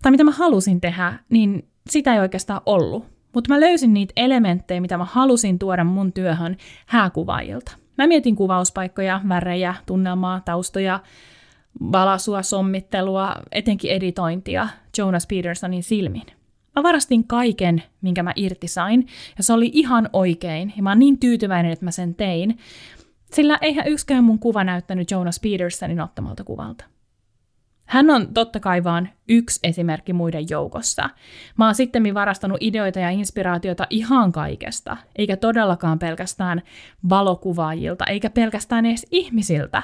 tai 0.02 0.12
mitä 0.12 0.24
mä 0.24 0.32
halusin 0.32 0.82
tehdä, 0.82 1.14
niin 1.30 1.68
sitä 1.90 2.14
ei 2.14 2.20
oikeastaan 2.20 2.62
ollut. 2.66 3.06
Mutta 3.34 3.54
mä 3.54 3.60
löysin 3.60 3.94
niitä 3.94 4.14
elementtejä, 4.16 4.82
mitä 4.82 4.98
mä 4.98 5.06
halusin 5.06 5.60
tuoda 5.60 5.84
mun 5.84 6.14
työhön 6.14 6.58
hääkuvaajilta. 6.86 7.72
Mä 7.98 8.08
mietin 8.08 8.36
kuvauspaikkoja, 8.36 9.22
värejä, 9.30 9.76
tunnelmaa, 9.86 10.42
taustoja, 10.46 11.00
valasua, 11.92 12.42
sommittelua, 12.42 13.36
etenkin 13.52 13.92
editointia 13.92 14.68
Jonas 14.98 15.28
Petersonin 15.28 15.84
silmin. 15.84 16.26
Mä 16.76 16.84
varastin 16.84 17.28
kaiken, 17.28 17.84
minkä 18.02 18.24
mä 18.24 18.34
irti 18.36 18.68
sain, 18.68 19.08
ja 19.38 19.44
se 19.44 19.54
oli 19.54 19.72
ihan 19.74 20.10
oikein, 20.14 20.74
ja 20.78 20.84
mä 20.84 20.92
oon 20.92 21.00
niin 21.00 21.20
tyytyväinen, 21.20 21.72
että 21.72 21.86
mä 21.86 21.92
sen 21.92 22.16
tein, 22.16 22.58
sillä 23.34 23.58
eihän 23.62 23.88
yksikään 23.88 24.24
mun 24.24 24.40
kuva 24.40 24.64
näyttänyt 24.64 25.12
Jonas 25.12 25.40
Petersonin 25.40 26.02
ottamalta 26.02 26.44
kuvalta. 26.44 26.86
Hän 27.86 28.10
on 28.10 28.34
totta 28.34 28.60
kai 28.60 28.84
vain 28.84 29.10
yksi 29.30 29.60
esimerkki 29.64 30.14
muiden 30.14 30.46
joukossa. 30.50 31.10
Mä 31.58 31.66
oon 31.66 31.76
sitten 31.76 32.14
varastanut 32.14 32.58
ideoita 32.62 33.00
ja 33.00 33.10
inspiraatiota 33.10 33.88
ihan 33.90 34.32
kaikesta, 34.32 34.98
eikä 35.16 35.38
todellakaan 35.38 36.00
pelkästään 36.00 36.62
valokuvaajilta, 37.10 38.06
eikä 38.06 38.30
pelkästään 38.30 38.86
edes 38.86 39.08
ihmisiltä. 39.12 39.84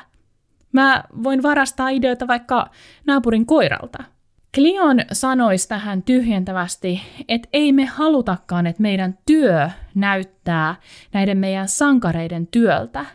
Mä 0.72 1.04
voin 1.24 1.44
varastaa 1.44 1.90
ideoita 1.90 2.28
vaikka 2.28 2.70
naapurin 3.08 3.46
koiralta. 3.46 4.04
Cleon 4.56 5.00
sanoisi 5.12 5.68
tähän 5.68 6.04
tyhjentävästi, 6.04 7.02
että 7.28 7.50
ei 7.54 7.72
me 7.72 7.86
halutakaan, 7.86 8.68
että 8.68 8.82
meidän 8.82 9.18
työ 9.26 9.70
näyttää 9.96 10.76
näiden 11.14 11.38
meidän 11.38 11.68
sankareiden 11.68 12.48
työltä, 12.48 13.06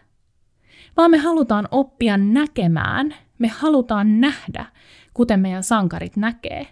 vaan 0.96 1.10
me 1.10 1.18
halutaan 1.18 1.68
oppia 1.70 2.16
näkemään, 2.16 3.14
me 3.38 3.48
halutaan 3.48 4.20
nähdä, 4.20 4.66
kuten 5.14 5.40
meidän 5.40 5.62
sankarit 5.62 6.16
näkee. 6.16 6.66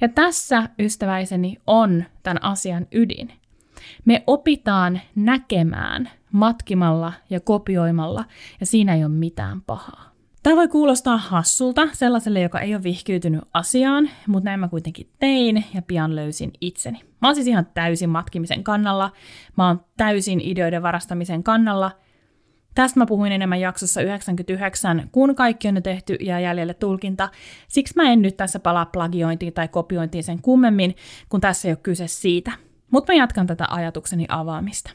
Ja 0.00 0.08
tässä, 0.08 0.68
ystäväiseni, 0.78 1.56
on 1.66 2.04
tämän 2.22 2.44
asian 2.44 2.86
ydin. 2.92 3.32
Me 4.04 4.22
opitaan 4.26 5.00
näkemään 5.14 6.10
matkimalla 6.32 7.12
ja 7.30 7.40
kopioimalla, 7.40 8.24
ja 8.60 8.66
siinä 8.66 8.94
ei 8.94 9.04
ole 9.04 9.12
mitään 9.12 9.62
pahaa. 9.62 10.08
Tämä 10.42 10.56
voi 10.56 10.68
kuulostaa 10.68 11.16
hassulta 11.16 11.88
sellaiselle, 11.92 12.40
joka 12.40 12.60
ei 12.60 12.74
ole 12.74 12.82
vihkyytynyt 12.82 13.40
asiaan, 13.54 14.10
mutta 14.26 14.44
näin 14.44 14.60
mä 14.60 14.68
kuitenkin 14.68 15.10
tein 15.18 15.64
ja 15.74 15.82
pian 15.82 16.16
löysin 16.16 16.50
itseni. 16.60 17.00
Mä 17.22 17.28
oon 17.28 17.34
siis 17.34 17.46
ihan 17.46 17.66
täysin 17.74 18.10
matkimisen 18.10 18.64
kannalla, 18.64 19.12
mä 19.56 19.66
oon 19.66 19.80
täysin 19.96 20.40
ideoiden 20.40 20.82
varastamisen 20.82 21.42
kannalla. 21.42 21.90
Tästä 22.74 23.00
mä 23.00 23.06
puhuin 23.06 23.32
enemmän 23.32 23.60
jaksossa 23.60 24.02
99, 24.02 25.08
kun 25.12 25.34
kaikki 25.34 25.68
on 25.68 25.74
jo 25.74 25.80
tehty 25.80 26.16
ja 26.20 26.40
jäljelle 26.40 26.74
tulkinta. 26.74 27.28
Siksi 27.68 27.94
mä 27.96 28.12
en 28.12 28.22
nyt 28.22 28.36
tässä 28.36 28.60
palaa 28.60 28.86
plagiointiin 28.86 29.52
tai 29.52 29.68
kopiointiin 29.68 30.24
sen 30.24 30.42
kummemmin, 30.42 30.96
kun 31.28 31.40
tässä 31.40 31.68
ei 31.68 31.72
ole 31.72 31.78
kyse 31.82 32.06
siitä. 32.06 32.52
Mutta 32.90 33.12
mä 33.12 33.16
jatkan 33.16 33.46
tätä 33.46 33.66
ajatukseni 33.70 34.26
avaamista. 34.28 34.90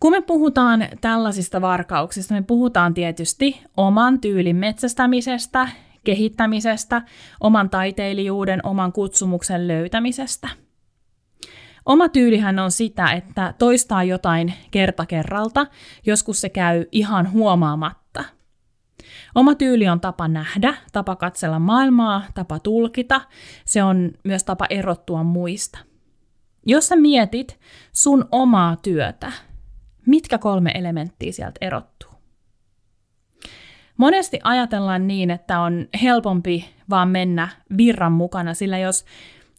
Kun 0.00 0.12
me 0.12 0.20
puhutaan 0.20 0.88
tällaisista 1.00 1.60
varkauksista, 1.60 2.34
me 2.34 2.42
puhutaan 2.42 2.94
tietysti 2.94 3.62
oman 3.76 4.20
tyylin 4.20 4.56
metsästämisestä, 4.56 5.68
kehittämisestä, 6.04 7.02
oman 7.40 7.70
taiteilijuuden, 7.70 8.60
oman 8.66 8.92
kutsumuksen 8.92 9.68
löytämisestä. 9.68 10.48
Oma 11.86 12.08
tyylihän 12.08 12.58
on 12.58 12.70
sitä, 12.70 13.12
että 13.12 13.54
toistaa 13.58 14.04
jotain 14.04 14.54
kerta 14.70 15.06
kerralta, 15.06 15.66
joskus 16.06 16.40
se 16.40 16.48
käy 16.48 16.84
ihan 16.92 17.32
huomaamatta. 17.32 18.03
Oma 19.34 19.54
tyyli 19.54 19.88
on 19.88 20.00
tapa 20.00 20.28
nähdä, 20.28 20.74
tapa 20.92 21.16
katsella 21.16 21.58
maailmaa, 21.58 22.22
tapa 22.34 22.58
tulkita, 22.58 23.20
se 23.64 23.82
on 23.82 24.12
myös 24.24 24.44
tapa 24.44 24.66
erottua 24.70 25.22
muista. 25.22 25.78
Jos 26.66 26.88
sä 26.88 26.96
mietit 26.96 27.60
sun 27.92 28.28
omaa 28.32 28.76
työtä, 28.76 29.32
mitkä 30.06 30.38
kolme 30.38 30.70
elementtiä 30.74 31.32
sieltä 31.32 31.58
erottuu. 31.60 32.10
Monesti 33.96 34.40
ajatellaan 34.44 35.06
niin, 35.06 35.30
että 35.30 35.60
on 35.60 35.88
helpompi 36.02 36.74
vaan 36.90 37.08
mennä 37.08 37.48
virran 37.76 38.12
mukana, 38.12 38.54
sillä 38.54 38.78
jos 38.78 39.04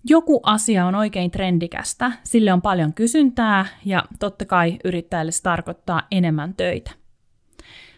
joku 0.10 0.40
asia 0.44 0.86
on 0.86 0.96
oikein 0.96 1.32
trendikästä, 1.32 2.12
sille 2.24 2.54
on 2.54 2.62
paljon 2.62 2.94
kysyntää 2.94 3.66
ja 3.86 4.04
totta 4.20 4.46
kai 4.46 4.80
yrittäjälle 4.84 5.32
se 5.32 5.44
tarkoittaa 5.44 6.02
enemmän 6.12 6.54
töitä. 6.54 7.05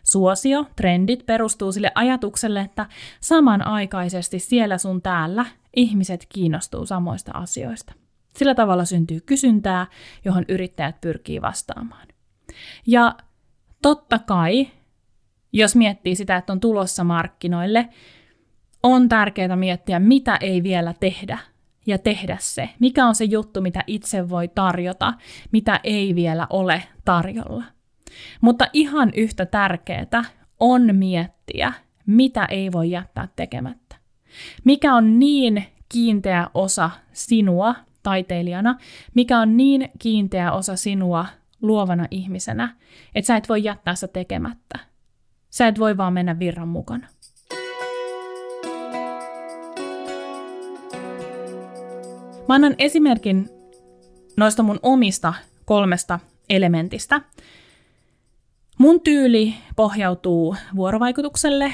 Suosio, 0.07 0.65
trendit 0.75 1.25
perustuu 1.25 1.71
sille 1.71 1.91
ajatukselle, 1.95 2.61
että 2.61 2.85
samanaikaisesti 3.21 4.39
siellä 4.39 4.77
sun 4.77 5.01
täällä 5.01 5.45
ihmiset 5.75 6.25
kiinnostuu 6.29 6.85
samoista 6.85 7.31
asioista. 7.33 7.93
Sillä 8.35 8.55
tavalla 8.55 8.85
syntyy 8.85 9.21
kysyntää, 9.21 9.87
johon 10.25 10.45
yrittäjät 10.49 11.01
pyrkii 11.01 11.41
vastaamaan. 11.41 12.07
Ja 12.87 13.15
totta 13.81 14.19
kai, 14.19 14.67
jos 15.53 15.75
miettii 15.75 16.15
sitä, 16.15 16.37
että 16.37 16.53
on 16.53 16.59
tulossa 16.59 17.03
markkinoille, 17.03 17.89
on 18.83 19.09
tärkeää 19.09 19.55
miettiä, 19.55 19.99
mitä 19.99 20.37
ei 20.41 20.63
vielä 20.63 20.93
tehdä 20.99 21.37
ja 21.85 21.97
tehdä 21.97 22.37
se. 22.39 22.69
Mikä 22.79 23.07
on 23.07 23.15
se 23.15 23.23
juttu, 23.23 23.61
mitä 23.61 23.83
itse 23.87 24.29
voi 24.29 24.47
tarjota, 24.47 25.13
mitä 25.51 25.79
ei 25.83 26.15
vielä 26.15 26.47
ole 26.49 26.83
tarjolla. 27.05 27.76
Mutta 28.41 28.67
ihan 28.73 29.11
yhtä 29.15 29.45
tärkeää 29.45 30.23
on 30.59 30.95
miettiä, 30.95 31.73
mitä 32.05 32.45
ei 32.45 32.71
voi 32.71 32.91
jättää 32.91 33.27
tekemättä. 33.35 33.95
Mikä 34.63 34.95
on 34.95 35.19
niin 35.19 35.65
kiinteä 35.89 36.47
osa 36.53 36.89
sinua 37.13 37.75
taiteilijana, 38.03 38.75
mikä 39.13 39.39
on 39.39 39.57
niin 39.57 39.89
kiinteä 39.99 40.51
osa 40.51 40.75
sinua 40.75 41.25
luovana 41.61 42.07
ihmisenä, 42.11 42.75
että 43.15 43.27
sä 43.27 43.37
et 43.37 43.49
voi 43.49 43.63
jättää 43.63 43.95
sitä 43.95 44.13
tekemättä. 44.13 44.79
Sä 45.49 45.67
et 45.67 45.79
voi 45.79 45.97
vaan 45.97 46.13
mennä 46.13 46.39
virran 46.39 46.67
mukana. 46.67 47.07
Mä 52.47 52.55
annan 52.55 52.75
esimerkin 52.77 53.49
noista 54.37 54.63
mun 54.63 54.79
omista 54.83 55.33
kolmesta 55.65 56.19
elementistä. 56.49 57.21
Mun 58.77 59.01
tyyli 59.01 59.55
pohjautuu 59.75 60.55
vuorovaikutukselle, 60.75 61.73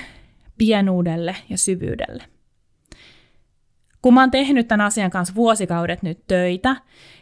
pienuudelle 0.58 1.36
ja 1.50 1.58
syvyydelle. 1.58 2.24
Kun 4.02 4.14
mä 4.14 4.20
oon 4.20 4.32
tehnyt 4.32 4.68
tämän 4.68 4.86
asian 4.86 5.12
kanssa 5.12 5.36
vuosikaudet 5.36 6.04
nyt 6.04 6.28
töitä 6.28 6.76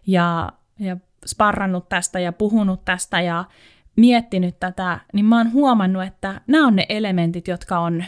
ja, 0.07 0.51
ja 0.79 0.97
sparrannut 1.25 1.89
tästä 1.89 2.19
ja 2.19 2.33
puhunut 2.33 2.85
tästä 2.85 3.21
ja 3.21 3.45
miettinyt 3.95 4.59
tätä, 4.59 4.99
niin 5.13 5.25
mä 5.25 5.37
oon 5.37 5.51
huomannut, 5.51 6.03
että 6.03 6.41
nämä 6.47 6.67
on 6.67 6.75
ne 6.75 6.85
elementit, 6.89 7.47
jotka 7.47 7.79
on 7.79 8.03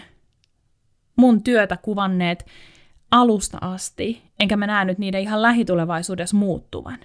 mun 1.15 1.43
työtä 1.43 1.77
kuvanneet 1.77 2.45
alusta 3.11 3.57
asti, 3.61 4.31
enkä 4.39 4.57
mä 4.57 4.67
näe 4.67 4.85
nyt 4.85 4.97
niiden 4.97 5.21
ihan 5.21 5.41
lähitulevaisuudessa 5.41 6.37
muuttuvan. 6.37 6.99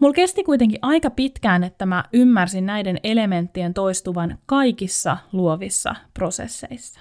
Mulla 0.00 0.14
kesti 0.14 0.44
kuitenkin 0.44 0.78
aika 0.82 1.10
pitkään, 1.10 1.64
että 1.64 1.86
mä 1.86 2.04
ymmärsin 2.12 2.66
näiden 2.66 3.00
elementtien 3.02 3.74
toistuvan 3.74 4.38
kaikissa 4.46 5.16
luovissa 5.32 5.94
prosesseissa. 6.14 7.00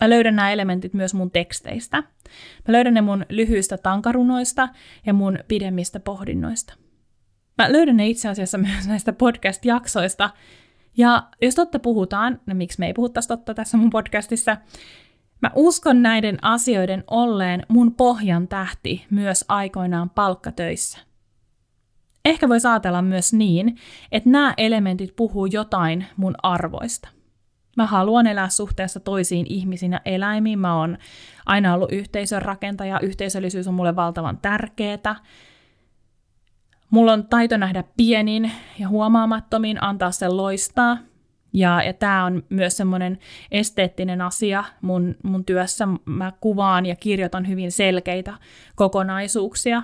Mä 0.00 0.10
löydän 0.10 0.36
nämä 0.36 0.52
elementit 0.52 0.94
myös 0.94 1.14
mun 1.14 1.30
teksteistä. 1.30 1.96
Mä 2.68 2.72
löydän 2.72 2.94
ne 2.94 3.00
mun 3.00 3.26
lyhyistä 3.28 3.78
tankarunoista 3.78 4.68
ja 5.06 5.14
mun 5.14 5.38
pidemmistä 5.48 6.00
pohdinnoista. 6.00 6.74
Mä 7.58 7.72
löydän 7.72 7.96
ne 7.96 8.08
itse 8.08 8.28
asiassa 8.28 8.58
myös 8.68 8.88
näistä 8.88 9.12
podcast-jaksoista. 9.12 10.30
Ja 10.96 11.28
jos 11.42 11.54
totta 11.54 11.78
puhutaan, 11.78 12.40
no 12.46 12.54
miksi 12.54 12.78
me 12.78 12.86
ei 12.86 12.94
puhuttaisi 12.94 13.28
totta 13.28 13.54
tässä 13.54 13.76
mun 13.76 13.90
podcastissa, 13.90 14.56
mä 15.42 15.50
uskon 15.54 16.02
näiden 16.02 16.38
asioiden 16.42 17.04
olleen 17.10 17.62
mun 17.68 17.94
pohjan 17.94 18.48
tähti 18.48 19.06
myös 19.10 19.44
aikoinaan 19.48 20.10
palkkatöissä. 20.10 21.06
Ehkä 22.26 22.48
voi 22.48 22.58
ajatella 22.70 23.02
myös 23.02 23.32
niin, 23.32 23.76
että 24.12 24.30
nämä 24.30 24.54
elementit 24.56 25.16
puhuu 25.16 25.46
jotain 25.46 26.06
mun 26.16 26.34
arvoista. 26.42 27.08
Mä 27.76 27.86
haluan 27.86 28.26
elää 28.26 28.48
suhteessa 28.48 29.00
toisiin 29.00 29.46
ihmisiin 29.48 29.92
ja 29.92 30.00
eläimiin. 30.04 30.58
Mä 30.58 30.78
oon 30.78 30.98
aina 31.46 31.74
ollut 31.74 31.92
yhteisön 31.92 32.42
rakentaja. 32.42 33.00
Yhteisöllisyys 33.00 33.68
on 33.68 33.74
mulle 33.74 33.96
valtavan 33.96 34.38
tärkeää. 34.42 35.16
Mulla 36.90 37.12
on 37.12 37.26
taito 37.26 37.56
nähdä 37.56 37.84
pienin 37.96 38.52
ja 38.78 38.88
huomaamattomiin, 38.88 39.82
antaa 39.82 40.10
sen 40.10 40.36
loistaa. 40.36 40.98
Ja, 41.52 41.82
ja 41.82 41.92
tämä 41.92 42.24
on 42.24 42.42
myös 42.48 42.76
semmoinen 42.76 43.18
esteettinen 43.50 44.20
asia 44.20 44.64
mun, 44.80 45.14
mun 45.22 45.44
työssä. 45.44 45.88
Mä 46.04 46.32
kuvaan 46.40 46.86
ja 46.86 46.96
kirjoitan 46.96 47.48
hyvin 47.48 47.72
selkeitä 47.72 48.34
kokonaisuuksia. 48.74 49.82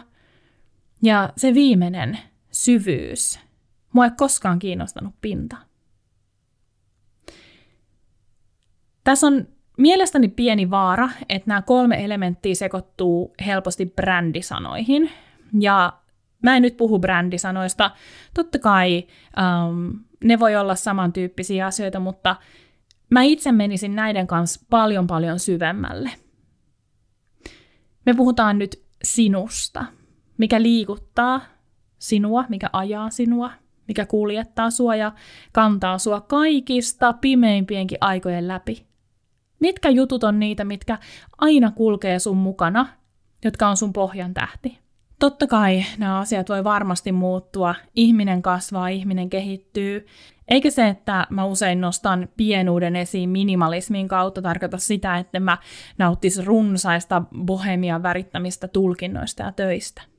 Ja 1.02 1.33
se 1.37 1.55
viimeinen, 1.55 2.18
syvyys. 2.52 3.40
Mua 3.92 4.04
ei 4.04 4.10
koskaan 4.16 4.58
kiinnostanut 4.58 5.14
pinta. 5.20 5.56
Tässä 9.04 9.26
on 9.26 9.48
mielestäni 9.78 10.28
pieni 10.28 10.70
vaara, 10.70 11.08
että 11.28 11.48
nämä 11.48 11.62
kolme 11.62 12.04
elementtiä 12.04 12.54
sekoittuu 12.54 13.34
helposti 13.46 13.86
brändisanoihin. 13.86 15.10
Ja 15.60 15.92
mä 16.42 16.56
en 16.56 16.62
nyt 16.62 16.76
puhu 16.76 16.98
brändisanoista. 16.98 17.90
Totta 18.34 18.58
kai 18.58 19.06
um, 19.66 20.00
ne 20.24 20.38
voi 20.38 20.56
olla 20.56 20.74
samantyyppisiä 20.74 21.66
asioita, 21.66 22.00
mutta 22.00 22.36
mä 23.10 23.22
itse 23.22 23.52
menisin 23.52 23.96
näiden 23.96 24.26
kanssa 24.26 24.66
paljon 24.70 25.06
paljon 25.06 25.38
syvemmälle. 25.38 26.10
Me 28.06 28.14
puhutaan 28.14 28.58
nyt 28.58 28.82
sinusta, 29.04 29.84
mikä 30.38 30.62
liikuttaa 30.62 31.40
sinua, 32.02 32.44
mikä 32.48 32.70
ajaa 32.72 33.10
sinua, 33.10 33.50
mikä 33.88 34.06
kuljettaa 34.06 34.70
sua 34.70 34.96
ja 34.96 35.12
kantaa 35.52 35.98
sua 35.98 36.20
kaikista 36.20 37.12
pimeimpienkin 37.12 37.98
aikojen 38.00 38.48
läpi. 38.48 38.86
Mitkä 39.60 39.88
jutut 39.88 40.24
on 40.24 40.38
niitä, 40.38 40.64
mitkä 40.64 40.98
aina 41.38 41.70
kulkee 41.70 42.18
sun 42.18 42.36
mukana, 42.36 42.86
jotka 43.44 43.68
on 43.68 43.76
sun 43.76 43.92
pohjan 43.92 44.34
tähti? 44.34 44.78
Totta 45.18 45.46
kai 45.46 45.84
nämä 45.98 46.18
asiat 46.18 46.48
voi 46.48 46.64
varmasti 46.64 47.12
muuttua. 47.12 47.74
Ihminen 47.94 48.42
kasvaa, 48.42 48.88
ihminen 48.88 49.30
kehittyy. 49.30 50.06
Eikä 50.48 50.70
se, 50.70 50.88
että 50.88 51.26
mä 51.30 51.44
usein 51.44 51.80
nostan 51.80 52.28
pienuuden 52.36 52.96
esiin 52.96 53.30
minimalismin 53.30 54.08
kautta, 54.08 54.42
tarkoita 54.42 54.78
sitä, 54.78 55.18
että 55.18 55.40
mä 55.40 55.58
nauttis 55.98 56.44
runsaista 56.44 57.22
bohemian 57.44 58.02
värittämistä 58.02 58.68
tulkinnoista 58.68 59.42
ja 59.42 59.52
töistä. 59.52 60.12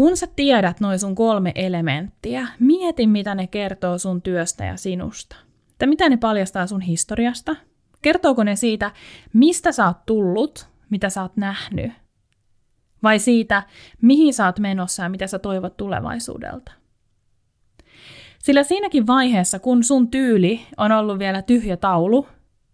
Kun 0.00 0.16
sä 0.16 0.26
tiedät 0.36 0.80
noin 0.80 0.98
sun 0.98 1.14
kolme 1.14 1.52
elementtiä, 1.54 2.48
mieti 2.60 3.06
mitä 3.06 3.34
ne 3.34 3.46
kertoo 3.46 3.98
sun 3.98 4.22
työstä 4.22 4.64
ja 4.64 4.76
sinusta 4.76 5.36
että 5.72 5.86
mitä 5.86 6.08
ne 6.08 6.16
paljastaa 6.16 6.66
sun 6.66 6.80
historiasta? 6.80 7.56
Kertooko 8.02 8.44
ne 8.44 8.56
siitä, 8.56 8.90
mistä 9.32 9.72
sä 9.72 9.86
oot 9.86 10.06
tullut, 10.06 10.68
mitä 10.90 11.08
sä 11.08 11.22
oot 11.22 11.36
nähnyt? 11.36 11.92
Vai 13.02 13.18
siitä, 13.18 13.62
mihin 14.02 14.34
sä 14.34 14.46
oot 14.46 14.58
menossa 14.58 15.02
ja 15.02 15.08
mitä 15.08 15.26
sä 15.26 15.38
toivot 15.38 15.76
tulevaisuudelta? 15.76 16.72
Sillä 18.38 18.62
siinäkin 18.62 19.06
vaiheessa, 19.06 19.58
kun 19.58 19.84
sun 19.84 20.10
tyyli 20.10 20.60
on 20.76 20.92
ollut 20.92 21.18
vielä 21.18 21.42
tyhjä 21.42 21.76
taulu, 21.76 22.26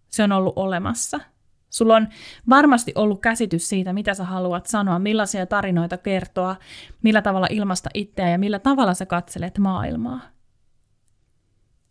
se 0.09 0.23
on 0.23 0.31
ollut 0.31 0.53
olemassa. 0.55 1.19
Sulla 1.69 1.95
on 1.95 2.07
varmasti 2.49 2.91
ollut 2.95 3.21
käsitys 3.21 3.69
siitä, 3.69 3.93
mitä 3.93 4.13
sä 4.13 4.23
haluat 4.23 4.65
sanoa, 4.65 4.99
millaisia 4.99 5.45
tarinoita 5.45 5.97
kertoa, 5.97 6.55
millä 7.03 7.21
tavalla 7.21 7.47
ilmasta 7.49 7.89
itseä 7.93 8.29
ja 8.29 8.37
millä 8.37 8.59
tavalla 8.59 8.93
sä 8.93 9.05
katselet 9.05 9.57
maailmaa. 9.57 10.21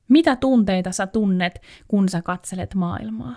Mitä 0.09 0.37
tunteita 0.37 0.93
sä 0.93 1.07
tunnet, 1.07 1.63
kun 1.89 2.09
sä 2.09 2.23
katselet 2.23 2.75
maailmaa? 2.75 3.37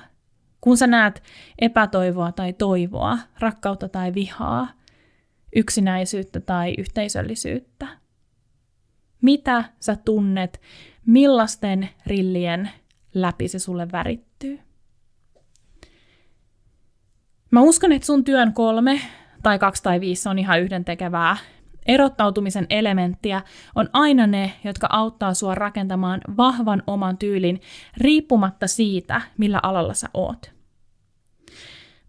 Kun 0.62 0.78
sä 0.78 0.88
näet 0.88 1.24
epätoivoa 1.60 2.32
tai 2.32 2.54
toivoa, 2.54 3.18
rakkautta 3.40 3.90
tai 3.90 4.14
vihaa, 4.14 4.68
yksinäisyyttä 5.56 6.40
tai 6.40 6.76
yhteisöllisyyttä. 6.78 7.88
Mitä 9.22 9.64
sä 9.80 9.96
tunnet, 9.96 10.62
millaisten 11.06 11.90
rillien 12.06 12.70
läpi 13.14 13.48
se 13.48 13.60
sulle 13.60 13.92
värittyy? 13.92 14.29
Mä 17.52 17.62
uskon, 17.62 17.92
että 17.92 18.06
sun 18.06 18.24
työn 18.24 18.54
kolme 18.54 19.02
tai 19.44 19.60
kaksi 19.60 19.84
tai 19.84 20.00
viisi 20.00 20.30
on 20.30 20.40
ihan 20.40 20.62
yhdentekevää. 20.62 21.38
Erottautumisen 21.86 22.66
elementtiä 22.70 23.42
on 23.76 23.90
aina 23.94 24.28
ne, 24.28 24.54
jotka 24.64 24.88
auttaa 24.92 25.34
sua 25.34 25.56
rakentamaan 25.56 26.22
vahvan 26.38 26.84
oman 26.88 27.18
tyylin 27.18 27.62
riippumatta 27.98 28.68
siitä, 28.68 29.22
millä 29.38 29.60
alalla 29.64 29.94
sä 29.94 30.10
oot. 30.14 30.52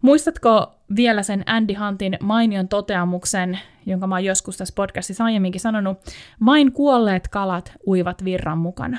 Muistatko 0.01 0.75
vielä 0.95 1.23
sen 1.23 1.43
Andy 1.45 1.73
Huntin 1.73 2.17
mainion 2.21 2.67
toteamuksen, 2.67 3.59
jonka 3.85 4.07
mä 4.07 4.15
oon 4.15 4.25
joskus 4.25 4.57
tässä 4.57 4.73
podcastissa 4.75 5.23
aiemminkin 5.23 5.61
sanonut, 5.61 5.97
vain 6.45 6.71
kuolleet 6.71 7.27
kalat 7.27 7.73
uivat 7.87 8.23
virran 8.23 8.57
mukana. 8.57 8.97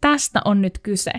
Tästä 0.00 0.40
on 0.44 0.62
nyt 0.62 0.78
kyse. 0.78 1.12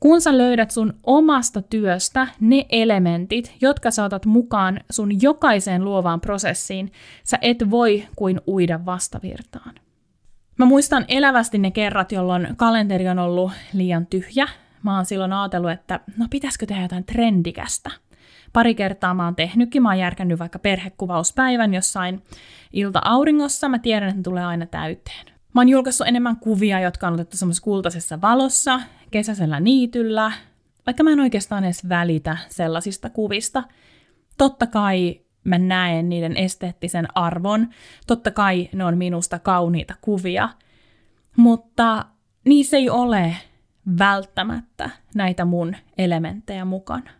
Kun 0.00 0.20
sä 0.20 0.38
löydät 0.38 0.70
sun 0.70 0.94
omasta 1.04 1.62
työstä 1.62 2.28
ne 2.40 2.66
elementit, 2.70 3.56
jotka 3.60 3.90
saatat 3.90 4.26
mukaan 4.26 4.80
sun 4.90 5.22
jokaiseen 5.22 5.84
luovaan 5.84 6.20
prosessiin, 6.20 6.92
sä 7.24 7.38
et 7.40 7.70
voi 7.70 8.04
kuin 8.16 8.40
uida 8.48 8.80
vastavirtaan. 8.86 9.74
Mä 10.58 10.66
muistan 10.66 11.04
elävästi 11.08 11.58
ne 11.58 11.70
kerrat, 11.70 12.12
jolloin 12.12 12.48
kalenteri 12.56 13.08
on 13.08 13.18
ollut 13.18 13.52
liian 13.72 14.06
tyhjä. 14.06 14.48
Mä 14.82 14.96
oon 14.96 15.04
silloin 15.04 15.32
ajatellut, 15.32 15.70
että 15.70 16.00
no 16.16 16.26
pitäisikö 16.30 16.66
tehdä 16.66 16.82
jotain 16.82 17.04
trendikästä– 17.04 17.90
Pari 18.52 18.74
kertaa 18.74 19.14
mä 19.14 19.24
oon 19.24 19.36
tehnytkin, 19.36 19.82
mä 19.82 19.88
oon 19.88 19.98
järkännyt 19.98 20.38
vaikka 20.38 20.58
perhekuvauspäivän 20.58 21.74
jossain 21.74 22.22
ilta-auringossa, 22.72 23.68
mä 23.68 23.78
tiedän, 23.78 24.08
että 24.08 24.18
ne 24.18 24.22
tulee 24.22 24.44
aina 24.44 24.66
täyteen. 24.66 25.37
Mä 25.54 25.60
oon 25.60 25.68
julkaissut 25.68 26.06
enemmän 26.06 26.36
kuvia, 26.36 26.80
jotka 26.80 27.06
on 27.06 27.14
otettu 27.14 27.36
semmoisessa 27.36 27.64
kultaisessa 27.64 28.20
valossa, 28.20 28.80
kesäisellä 29.10 29.60
niityllä, 29.60 30.32
vaikka 30.86 31.02
mä 31.02 31.10
en 31.10 31.20
oikeastaan 31.20 31.64
edes 31.64 31.88
välitä 31.88 32.36
sellaisista 32.48 33.10
kuvista. 33.10 33.64
Totta 34.38 34.66
kai 34.66 35.20
mä 35.44 35.58
näen 35.58 36.08
niiden 36.08 36.36
esteettisen 36.36 37.08
arvon, 37.14 37.68
totta 38.06 38.30
kai 38.30 38.68
ne 38.72 38.84
on 38.84 38.98
minusta 38.98 39.38
kauniita 39.38 39.94
kuvia, 40.00 40.48
mutta 41.36 42.04
niissä 42.44 42.76
ei 42.76 42.90
ole 42.90 43.36
välttämättä 43.98 44.90
näitä 45.14 45.44
mun 45.44 45.76
elementtejä 45.98 46.64
mukana. 46.64 47.10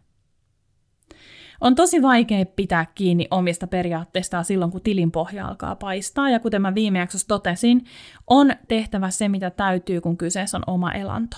On 1.60 1.74
tosi 1.74 2.02
vaikea 2.02 2.46
pitää 2.46 2.86
kiinni 2.94 3.28
omista 3.30 3.66
periaatteistaan 3.66 4.44
silloin, 4.44 4.70
kun 4.70 4.80
tilin 4.80 5.10
pohja 5.10 5.48
alkaa 5.48 5.76
paistaa, 5.76 6.30
ja 6.30 6.40
kuten 6.40 6.62
mä 6.62 6.74
viime 6.74 6.98
jaksossa 6.98 7.28
totesin, 7.28 7.84
on 8.26 8.52
tehtävä 8.68 9.10
se, 9.10 9.28
mitä 9.28 9.50
täytyy, 9.50 10.00
kun 10.00 10.16
kyseessä 10.16 10.56
on 10.56 10.62
oma 10.66 10.92
elanto. 10.92 11.36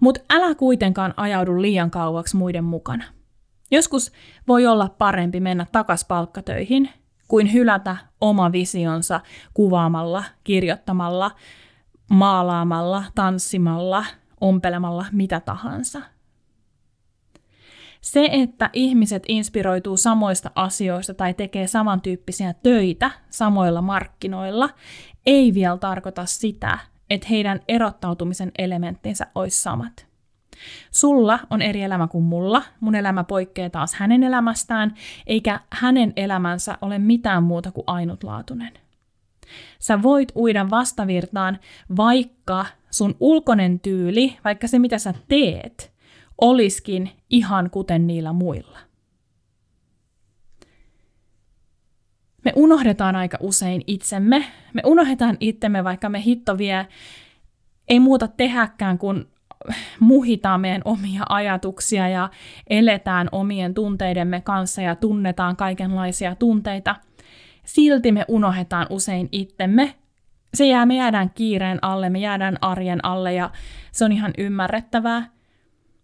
Mutta 0.00 0.20
älä 0.30 0.54
kuitenkaan 0.54 1.14
ajaudu 1.16 1.62
liian 1.62 1.90
kauaksi 1.90 2.36
muiden 2.36 2.64
mukana. 2.64 3.04
Joskus 3.70 4.12
voi 4.48 4.66
olla 4.66 4.88
parempi 4.98 5.40
mennä 5.40 5.66
takas 5.72 6.04
palkkatöihin, 6.04 6.88
kuin 7.28 7.52
hylätä 7.52 7.96
oma 8.20 8.52
visionsa 8.52 9.20
kuvaamalla, 9.54 10.24
kirjoittamalla, 10.44 11.30
maalaamalla, 12.10 13.04
tanssimalla, 13.14 14.04
ompelemalla, 14.40 15.06
mitä 15.12 15.40
tahansa– 15.40 16.02
se, 18.06 18.28
että 18.32 18.70
ihmiset 18.72 19.22
inspiroituu 19.28 19.96
samoista 19.96 20.50
asioista 20.54 21.14
tai 21.14 21.34
tekee 21.34 21.66
samantyyppisiä 21.66 22.54
töitä 22.62 23.10
samoilla 23.30 23.82
markkinoilla, 23.82 24.68
ei 25.26 25.54
vielä 25.54 25.76
tarkoita 25.76 26.26
sitä, 26.26 26.78
että 27.10 27.26
heidän 27.30 27.60
erottautumisen 27.68 28.52
elementtinsä 28.58 29.26
olisi 29.34 29.62
samat. 29.62 30.06
Sulla 30.90 31.38
on 31.50 31.62
eri 31.62 31.82
elämä 31.82 32.08
kuin 32.08 32.24
mulla, 32.24 32.62
mun 32.80 32.94
elämä 32.94 33.24
poikkeaa 33.24 33.70
taas 33.70 33.94
hänen 33.94 34.22
elämästään, 34.22 34.94
eikä 35.26 35.60
hänen 35.70 36.12
elämänsä 36.16 36.78
ole 36.82 36.98
mitään 36.98 37.42
muuta 37.42 37.72
kuin 37.72 37.84
ainutlaatuinen. 37.86 38.72
Sä 39.78 40.02
voit 40.02 40.32
uida 40.36 40.70
vastavirtaan, 40.70 41.58
vaikka 41.96 42.66
sun 42.90 43.16
ulkoinen 43.20 43.80
tyyli, 43.80 44.38
vaikka 44.44 44.66
se 44.66 44.78
mitä 44.78 44.98
sä 44.98 45.14
teet, 45.28 45.95
oliskin 46.40 47.10
ihan 47.30 47.70
kuten 47.70 48.06
niillä 48.06 48.32
muilla. 48.32 48.78
Me 52.44 52.52
unohdetaan 52.56 53.16
aika 53.16 53.38
usein 53.40 53.82
itsemme. 53.86 54.44
Me 54.74 54.82
unohdetaan 54.84 55.36
itsemme, 55.40 55.84
vaikka 55.84 56.08
me 56.08 56.22
hitto 56.22 56.58
vie 56.58 56.86
ei 57.88 58.00
muuta 58.00 58.28
tehäkään 58.28 58.98
kuin 58.98 59.26
muhitaan 60.00 60.60
meidän 60.60 60.82
omia 60.84 61.22
ajatuksia 61.28 62.08
ja 62.08 62.30
eletään 62.70 63.28
omien 63.32 63.74
tunteidemme 63.74 64.40
kanssa 64.40 64.82
ja 64.82 64.94
tunnetaan 64.94 65.56
kaikenlaisia 65.56 66.34
tunteita. 66.34 66.96
Silti 67.64 68.12
me 68.12 68.24
unohdetaan 68.28 68.86
usein 68.90 69.28
itsemme. 69.32 69.94
Se 70.54 70.66
jää, 70.66 70.86
me 70.86 70.96
jäädään 70.96 71.30
kiireen 71.30 71.78
alle, 71.82 72.10
me 72.10 72.18
jäädään 72.18 72.56
arjen 72.60 73.04
alle 73.04 73.34
ja 73.34 73.50
se 73.92 74.04
on 74.04 74.12
ihan 74.12 74.32
ymmärrettävää. 74.38 75.35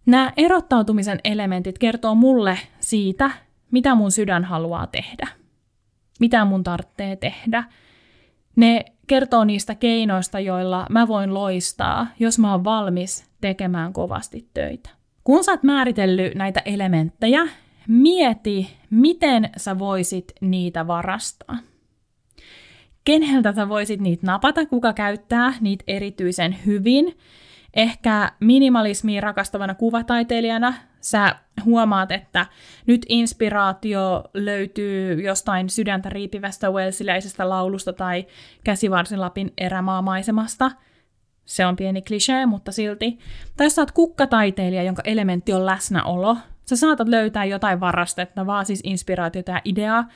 Nämä 0.07 0.33
erottautumisen 0.37 1.21
elementit 1.25 1.79
kertoo 1.79 2.15
mulle 2.15 2.59
siitä, 2.81 3.31
mitä 3.71 3.95
mun 3.95 4.11
sydän 4.11 4.45
haluaa 4.45 4.87
tehdä. 4.87 5.29
Mitä 6.21 6.45
mun 6.45 6.65
tarvitsee 6.65 7.17
tehdä. 7.17 7.65
Ne 8.57 8.85
kertoo 9.07 9.45
niistä 9.45 9.75
keinoista, 9.75 10.41
joilla 10.41 10.87
mä 10.91 11.09
voin 11.09 11.35
loistaa, 11.35 12.07
jos 12.19 12.39
mä 12.39 12.53
oon 12.53 12.65
valmis 12.65 13.31
tekemään 13.41 13.93
kovasti 13.93 14.49
töitä. 14.55 14.91
Kun 15.25 15.45
sä 15.45 15.53
oot 15.53 15.63
määritellyt 15.63 16.35
näitä 16.35 16.63
elementtejä, 16.65 17.49
mieti, 17.89 18.77
miten 18.91 19.51
sä 19.57 19.79
voisit 19.79 20.33
niitä 20.41 20.87
varastaa. 20.87 21.59
Keneltä 23.05 23.53
sä 23.53 23.69
voisit 23.69 24.01
niitä 24.01 24.27
napata, 24.27 24.67
kuka 24.67 24.93
käyttää 24.93 25.55
niitä 25.61 25.85
erityisen 25.87 26.57
hyvin, 26.67 27.19
Ehkä 27.75 28.33
minimalismia 28.41 29.21
rakastavana 29.21 29.75
kuvataiteilijana 29.75 30.75
sä 31.01 31.37
huomaat, 31.65 32.11
että 32.11 32.47
nyt 32.87 33.07
inspiraatio 33.09 34.25
löytyy 34.35 35.23
jostain 35.23 35.71
sydäntä 35.71 36.09
riipivästä 36.09 36.71
welsiläisestä 36.71 37.49
laulusta 37.49 37.93
tai 37.93 38.27
käsivarsilapin 38.65 39.53
erämaamaisemasta. 39.59 40.71
Se 41.45 41.67
on 41.67 41.77
pieni 41.77 42.03
klisee, 42.03 42.47
mutta 42.47 42.73
silti. 42.73 43.19
Tai 43.57 43.71
sä 43.71 43.83
oot 43.83 43.93
kukkataiteilija, 43.93 44.83
jonka 44.83 45.03
elementti 45.05 45.53
on 45.53 45.67
läsnäolo. 45.67 46.37
Sä 46.65 46.77
saatat 46.77 47.09
löytää 47.09 47.45
jotain 47.45 47.81
varastettavaa, 47.81 48.65
siis 48.65 48.81
inspiraatiota 48.85 49.53
ja 49.53 49.61
ideaa, 49.65 50.09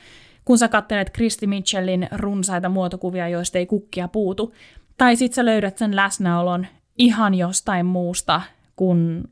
kun 0.45 0.57
sä 0.57 0.67
katselet 0.67 1.09
Kristi 1.09 1.47
Mitchellin 1.47 2.07
runsaita 2.11 2.69
muotokuvia, 2.69 3.29
joista 3.29 3.57
ei 3.57 3.65
kukkia 3.65 4.07
puutu. 4.07 4.53
Tai 4.97 5.15
sit 5.15 5.33
sä 5.33 5.45
löydät 5.45 5.77
sen 5.77 5.95
läsnäolon 5.95 6.67
ihan 6.97 7.33
jostain 7.33 7.85
muusta 7.85 8.41
kuin 8.75 9.23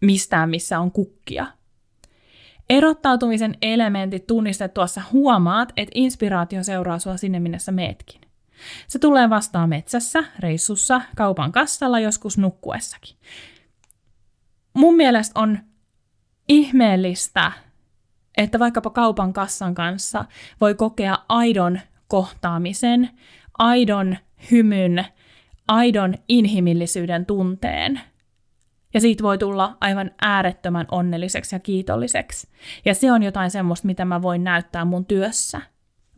mistään, 0.00 0.50
missä 0.50 0.80
on 0.80 0.92
kukkia. 0.92 1.46
Erottautumisen 2.70 3.54
elementit 3.62 4.26
tunnistettuassa 4.26 5.02
huomaat, 5.12 5.72
että 5.76 5.92
inspiraatio 5.94 6.62
seuraa 6.62 6.98
sua 6.98 7.16
sinne, 7.16 7.40
minne 7.40 7.58
sä 7.58 7.72
meetkin. 7.72 8.20
Se 8.86 8.98
tulee 8.98 9.30
vastaan 9.30 9.68
metsässä, 9.68 10.24
reissussa, 10.38 11.00
kaupan 11.16 11.52
kassalla, 11.52 12.00
joskus 12.00 12.38
nukkuessakin. 12.38 13.16
Mun 14.74 14.96
mielestä 14.96 15.40
on 15.40 15.58
ihmeellistä, 16.48 17.52
että 18.36 18.58
vaikkapa 18.58 18.90
kaupan 18.90 19.32
kassan 19.32 19.74
kanssa 19.74 20.24
voi 20.60 20.74
kokea 20.74 21.18
aidon 21.28 21.80
kohtaamisen, 22.08 23.10
aidon 23.58 24.16
hymyn, 24.50 25.04
aidon 25.68 26.14
inhimillisyyden 26.28 27.26
tunteen. 27.26 28.00
Ja 28.94 29.00
siitä 29.00 29.22
voi 29.22 29.38
tulla 29.38 29.76
aivan 29.80 30.10
äärettömän 30.22 30.86
onnelliseksi 30.90 31.54
ja 31.54 31.60
kiitolliseksi. 31.60 32.48
Ja 32.84 32.94
se 32.94 33.12
on 33.12 33.22
jotain 33.22 33.50
semmoista, 33.50 33.86
mitä 33.86 34.04
mä 34.04 34.22
voin 34.22 34.44
näyttää 34.44 34.84
mun 34.84 35.06
työssä. 35.06 35.60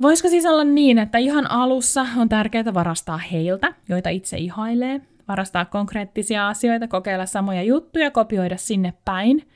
Voisiko 0.02 0.28
siis 0.28 0.46
olla 0.46 0.64
niin, 0.64 0.98
että 0.98 1.18
ihan 1.18 1.50
alussa 1.50 2.06
on 2.16 2.28
tärkeää 2.28 2.74
varastaa 2.74 3.18
heiltä, 3.18 3.74
joita 3.88 4.08
itse 4.08 4.36
ihailee, 4.36 5.00
varastaa 5.28 5.64
konkreettisia 5.64 6.48
asioita, 6.48 6.88
kokeilla 6.88 7.26
samoja 7.26 7.62
juttuja, 7.62 8.10
kopioida 8.10 8.56
sinne 8.56 8.94
päin. 9.04 9.48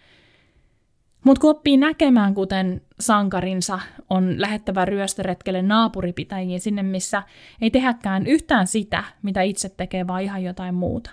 Mutta 1.25 1.41
kun 1.41 1.51
oppii 1.51 1.77
näkemään, 1.77 2.35
kuten 2.35 2.83
sankarinsa 3.01 3.81
on 4.11 4.41
lähettävä 4.41 4.85
ryöstöretkelle 4.85 5.63
naapuripitäjiin 5.63 6.61
sinne, 6.61 6.83
missä 6.83 7.23
ei 7.61 7.71
tehäkään 7.71 8.27
yhtään 8.27 8.67
sitä, 8.67 9.05
mitä 9.23 9.43
itse 9.43 9.69
tekee, 9.69 10.07
vaan 10.07 10.23
ihan 10.23 10.43
jotain 10.43 10.75
muuta. 10.75 11.11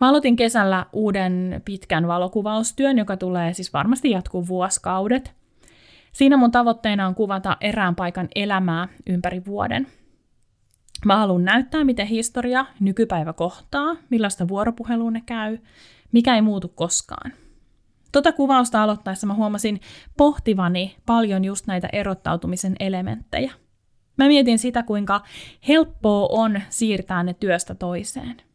Mä 0.00 0.08
aloitin 0.08 0.36
kesällä 0.36 0.86
uuden 0.92 1.62
pitkän 1.64 2.08
valokuvaustyön, 2.08 2.98
joka 2.98 3.16
tulee 3.16 3.54
siis 3.54 3.72
varmasti 3.72 4.10
jatkuu 4.10 4.48
vuosikaudet. 4.48 5.34
Siinä 6.12 6.36
mun 6.36 6.50
tavoitteena 6.50 7.06
on 7.06 7.14
kuvata 7.14 7.56
erään 7.60 7.94
paikan 7.94 8.28
elämää 8.34 8.88
ympäri 9.06 9.42
vuoden. 9.46 9.86
Mä 11.04 11.16
haluan 11.16 11.44
näyttää, 11.44 11.84
miten 11.84 12.06
historia 12.06 12.66
nykypäivä 12.80 13.32
kohtaa, 13.32 13.96
millaista 14.10 14.48
vuoropuhelua 14.48 15.10
ne 15.10 15.22
käy, 15.26 15.58
mikä 16.12 16.34
ei 16.34 16.42
muutu 16.42 16.68
koskaan. 16.68 17.32
Tota 18.12 18.32
kuvausta 18.32 18.82
aloittaessa 18.82 19.26
mä 19.26 19.34
huomasin 19.34 19.80
pohtivani 20.16 20.96
paljon 21.06 21.44
just 21.44 21.66
näitä 21.66 21.88
erottautumisen 21.92 22.76
elementtejä. 22.80 23.52
Mä 24.16 24.26
mietin 24.26 24.58
sitä, 24.58 24.82
kuinka 24.82 25.20
helppoa 25.68 26.28
on 26.30 26.60
siirtää 26.68 27.22
ne 27.22 27.34
työstä 27.34 27.74
toiseen– 27.74 28.36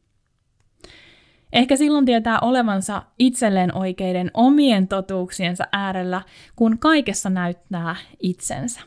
Ehkä 1.54 1.76
silloin 1.76 2.06
tietää 2.06 2.40
olevansa 2.40 3.04
itselleen 3.20 3.78
oikeiden 3.78 4.32
omien 4.34 4.88
totuuksiensa 4.88 5.64
äärellä, 5.72 6.22
kun 6.56 6.80
kaikessa 6.80 7.30
näyttää 7.30 7.96
itsensä. 8.20 8.82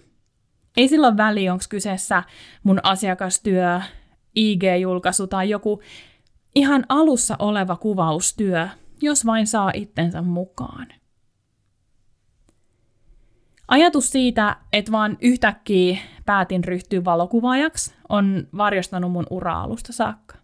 Ei 0.77 0.89
silloin 0.89 1.17
väli, 1.17 1.49
onko 1.49 1.65
kyseessä 1.69 2.23
mun 2.63 2.81
asiakastyö, 2.83 3.81
IG-julkaisu 4.37 5.27
tai 5.27 5.51
joku 5.51 5.81
ihan 6.55 6.85
alussa 6.89 7.37
oleva 7.39 7.77
kuvaustyö, 7.77 8.69
jos 9.01 9.27
vain 9.27 9.47
saa 9.47 9.71
itsensä 9.75 10.23
mukaan. 10.23 10.87
Ajatus 13.69 14.11
siitä, 14.11 14.57
että 14.73 14.93
vaan 14.93 15.19
yhtäkkiä 15.21 15.99
päätin 16.27 16.65
ryhtyä 16.65 17.05
valokuvaajaksi, 17.05 17.95
on 18.09 18.49
varjostanut 18.57 19.13
mun 19.13 19.27
ura-alusta 19.31 19.93
saakka. 19.93 20.37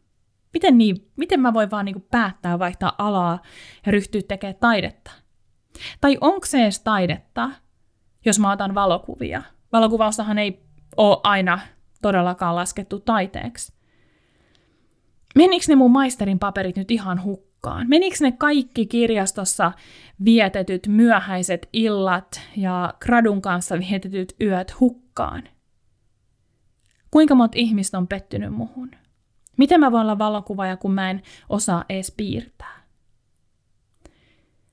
Miten, 0.52 0.78
niin, 0.78 1.10
miten 1.16 1.40
mä 1.40 1.54
voin 1.54 1.70
vaan 1.70 1.84
niin 1.84 2.06
päättää 2.10 2.58
vaihtaa 2.58 2.92
alaa 2.98 3.42
ja 3.86 3.92
ryhtyä 3.92 4.20
tekemään 4.28 4.56
taidetta? 4.60 5.10
Tai 6.00 6.18
onko 6.20 6.46
se 6.46 6.62
edes 6.62 6.80
taidetta, 6.80 7.50
jos 8.24 8.38
mä 8.38 8.52
otan 8.52 8.74
valokuvia? 8.74 9.42
Valokuvaustahan 9.72 10.38
ei 10.38 10.62
ole 10.96 11.20
aina 11.22 11.58
todellakaan 12.02 12.56
laskettu 12.56 13.00
taiteeksi. 13.00 13.72
Menikö 15.34 15.64
ne 15.68 15.76
mun 15.76 15.90
maisterin 15.90 16.38
paperit 16.38 16.76
nyt 16.76 16.90
ihan 16.90 17.22
hukkaan? 17.22 17.45
Menikö 17.88 18.16
ne 18.20 18.32
kaikki 18.32 18.86
kirjastossa 18.86 19.72
vietetyt 20.24 20.86
myöhäiset 20.86 21.68
illat 21.72 22.40
ja 22.56 22.94
gradun 23.00 23.42
kanssa 23.42 23.78
vietetyt 23.78 24.36
yöt 24.40 24.80
hukkaan? 24.80 25.42
Kuinka 27.10 27.34
monta 27.34 27.58
ihmistä 27.58 27.98
on 27.98 28.08
pettynyt 28.08 28.52
muhun? 28.52 28.90
Miten 29.56 29.80
mä 29.80 29.92
voin 29.92 30.02
olla 30.02 30.18
valokuvaaja, 30.18 30.76
kun 30.76 30.92
mä 30.92 31.10
en 31.10 31.22
osaa 31.48 31.84
edes 31.88 32.14
piirtää? 32.16 32.76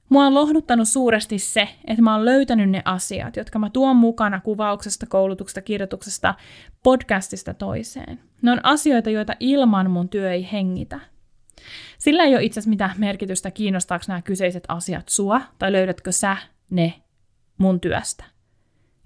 Mua 0.10 0.26
on 0.26 0.34
lohduttanut 0.34 0.88
suuresti 0.88 1.40
se, 1.40 1.70
että 1.88 2.02
mä 2.02 2.16
oon 2.16 2.26
löytänyt 2.26 2.70
ne 2.70 2.82
asiat, 2.86 3.36
jotka 3.36 3.60
mä 3.60 3.70
tuon 3.70 3.96
mukana 3.96 4.42
kuvauksesta, 4.42 5.06
koulutuksesta, 5.06 5.62
kirjoituksesta, 5.62 6.36
podcastista 6.84 7.54
toiseen. 7.54 8.20
Ne 8.42 8.52
on 8.52 8.66
asioita, 8.66 9.10
joita 9.10 9.34
ilman 9.40 9.92
mun 9.92 10.10
työ 10.10 10.32
ei 10.32 10.48
hengitä. 10.52 11.00
Sillä 11.98 12.24
ei 12.24 12.36
ole 12.36 12.44
itse 12.44 12.60
asiassa 12.60 12.70
mitään 12.70 12.94
merkitystä, 12.98 13.52
kiinnostaako 13.52 14.06
nämä 14.08 14.22
kyseiset 14.22 14.64
asiat 14.68 15.10
sua, 15.10 15.42
tai 15.60 15.72
löydätkö 15.72 16.12
sä 16.12 16.38
ne 16.70 16.94
mun 17.58 17.80
työstä. 17.80 18.24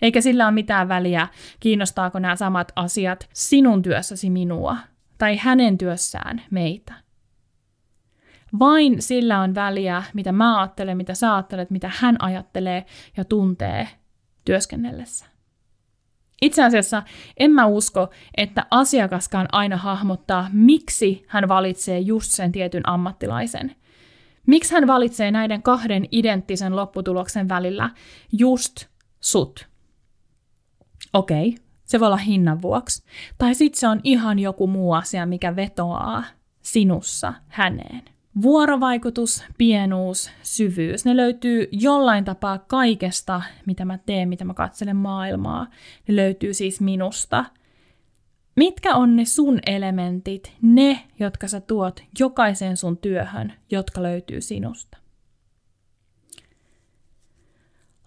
Eikä 0.02 0.22
sillä 0.22 0.46
ole 0.46 0.54
mitään 0.54 0.90
väliä, 0.90 1.28
kiinnostaako 1.60 2.20
nämä 2.20 2.36
samat 2.36 2.72
asiat 2.76 3.30
sinun 3.34 3.82
työssäsi 3.82 4.30
minua, 4.30 4.78
tai 5.18 5.38
hänen 5.38 5.78
työssään 5.78 6.42
meitä. 6.52 6.94
Vain 8.60 9.02
sillä 9.02 9.40
on 9.40 9.56
väliä, 9.56 10.04
mitä 10.14 10.32
mä 10.32 10.60
ajattelen, 10.60 10.98
mitä 10.98 11.14
sä 11.14 11.34
ajattelet, 11.36 11.70
mitä 11.70 11.92
hän 11.96 12.16
ajattelee 12.20 12.86
ja 13.18 13.26
tuntee 13.26 13.88
työskennellessä. 14.46 15.26
Itse 16.42 16.64
asiassa 16.64 17.04
en 17.38 17.52
mä 17.52 17.66
usko, 17.66 18.10
että 18.38 18.66
asiakaskaan 18.72 19.48
aina 19.52 19.78
hahmottaa, 19.78 20.50
miksi 20.54 21.26
hän 21.28 21.48
valitsee 21.48 22.00
just 22.00 22.32
sen 22.32 22.52
tietyn 22.52 22.90
ammattilaisen. 22.90 23.76
Miksi 24.48 24.74
hän 24.74 24.88
valitsee 24.88 25.32
näiden 25.32 25.64
kahden 25.64 26.06
identtisen 26.12 26.76
lopputuloksen 26.76 27.50
välillä 27.50 27.90
just 28.32 28.86
sut. 29.20 29.68
Okei, 31.14 31.50
okay, 31.50 31.64
se 31.86 32.00
voi 32.00 32.06
olla 32.06 32.18
hinnan 32.18 32.62
vuoksi. 32.62 33.04
Tai 33.38 33.56
sitten 33.56 33.80
se 33.80 33.88
on 33.88 34.02
ihan 34.04 34.40
joku 34.40 34.68
muu 34.68 34.94
asia, 34.94 35.26
mikä 35.26 35.56
vetoaa 35.56 36.24
sinussa 36.62 37.34
häneen. 37.48 38.17
Vuorovaikutus, 38.42 39.44
pienuus, 39.58 40.32
syvyys, 40.44 41.06
ne 41.06 41.18
löytyy 41.18 41.68
jollain 41.72 42.26
tapaa 42.26 42.58
kaikesta, 42.58 43.42
mitä 43.66 43.86
mä 43.86 43.98
teen, 43.98 44.30
mitä 44.30 44.46
mä 44.46 44.54
katselen 44.54 44.96
maailmaa. 44.96 45.68
Ne 46.08 46.16
löytyy 46.16 46.54
siis 46.54 46.82
minusta. 46.82 47.46
Mitkä 48.56 48.96
on 48.96 49.16
ne 49.16 49.26
sun 49.26 49.60
elementit, 49.66 50.54
ne, 50.62 51.00
jotka 51.20 51.48
sä 51.48 51.62
tuot 51.62 52.04
jokaiseen 52.20 52.78
sun 52.78 52.98
työhön, 52.98 53.54
jotka 53.72 54.04
löytyy 54.04 54.42
sinusta? 54.42 54.98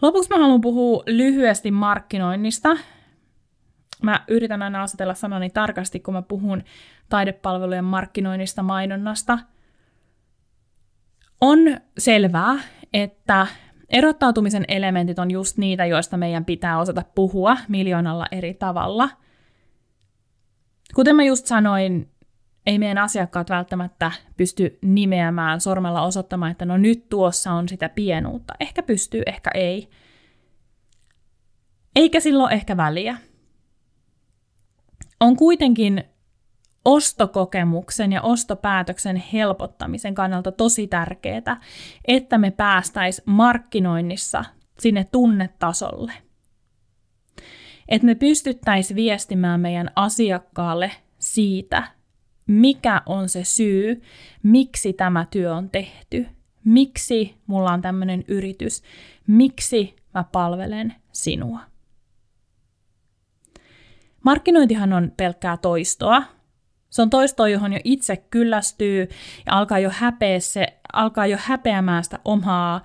Lopuksi 0.03 0.31
mä 0.31 0.39
haluan 0.39 0.61
puhua 0.61 1.03
lyhyesti 1.07 1.71
markkinoinnista, 1.71 2.77
Mä 4.03 4.25
yritän 4.29 4.63
aina 4.63 4.83
asetella 4.83 5.15
sanani 5.15 5.51
tarkasti, 5.51 6.01
kun 6.01 6.15
mä 6.15 6.23
puhun 6.23 6.63
taidepalvelujen 7.09 7.85
markkinoinnista, 7.85 8.63
mainonnasta. 8.63 9.39
On 11.41 11.59
selvää, 11.99 12.59
että 12.93 13.47
erottautumisen 13.89 14.65
elementit 14.69 15.19
on 15.19 15.31
just 15.31 15.59
niitä, 15.59 15.87
joista 15.87 16.17
meidän 16.17 16.45
pitää 16.45 16.79
osata 16.79 17.03
puhua 17.15 17.57
miljoonalla 17.69 18.27
eri 18.31 18.55
tavalla. 18.55 19.09
Kuten 20.95 21.17
mä 21.17 21.25
just 21.25 21.47
sanoin, 21.47 22.11
ei 22.67 22.79
meidän 22.79 22.99
asiakkaat 22.99 23.51
välttämättä 23.51 24.13
pysty 24.37 24.79
nimeämään 24.83 25.61
sormella 25.61 26.03
osoittamaan, 26.03 26.53
että 26.53 26.65
no 26.65 26.77
nyt 26.77 27.09
tuossa 27.09 27.53
on 27.53 27.69
sitä 27.69 27.89
pienuutta. 27.89 28.55
Ehkä 28.61 28.83
pystyy, 28.83 29.23
ehkä 29.27 29.51
ei. 29.55 29.91
Eikä 31.97 32.21
silloin 32.21 32.53
ehkä 32.53 32.77
väliä 32.77 33.17
on 35.21 35.37
kuitenkin 35.37 36.05
ostokokemuksen 36.85 38.13
ja 38.13 38.23
ostopäätöksen 38.23 39.17
helpottamisen 39.17 40.15
kannalta 40.15 40.53
tosi 40.53 40.87
tärkeää, 40.87 41.61
että 42.05 42.39
me 42.39 42.51
päästäis 42.51 43.23
markkinoinnissa 43.27 44.45
sinne 44.79 45.07
tunnetasolle. 45.13 46.13
Että 47.89 48.07
me 48.07 48.15
pystyttäisiin 48.15 48.97
viestimään 48.97 49.61
meidän 49.61 49.91
asiakkaalle 49.97 50.91
siitä, 51.19 51.83
mikä 52.47 53.03
on 53.07 53.29
se 53.29 53.45
syy, 53.45 54.03
miksi 54.43 54.93
tämä 54.93 55.27
työ 55.31 55.55
on 55.55 55.71
tehty, 55.71 56.27
miksi 56.65 57.35
mulla 57.47 57.73
on 57.73 57.83
tämmöinen 57.83 58.25
yritys, 58.29 58.83
miksi 59.27 59.97
mä 60.15 60.25
palvelen 60.25 60.95
sinua. 61.13 61.61
Markkinointihan 64.25 64.93
on 64.93 65.13
pelkkää 65.17 65.57
toistoa. 65.57 66.23
Se 66.91 67.03
on 67.03 67.11
toistoa, 67.11 67.49
johon 67.49 67.73
jo 67.73 67.81
itse 67.85 68.17
kyllästyy 68.17 69.09
ja 69.47 69.53
alkaa 69.59 69.79
jo, 69.79 69.91
häpeä 69.93 70.41
se, 70.41 70.67
alkaa 70.93 71.27
jo 71.27 71.39
häpeämään 71.41 72.05
sitä 72.05 72.19
omaa 72.25 72.83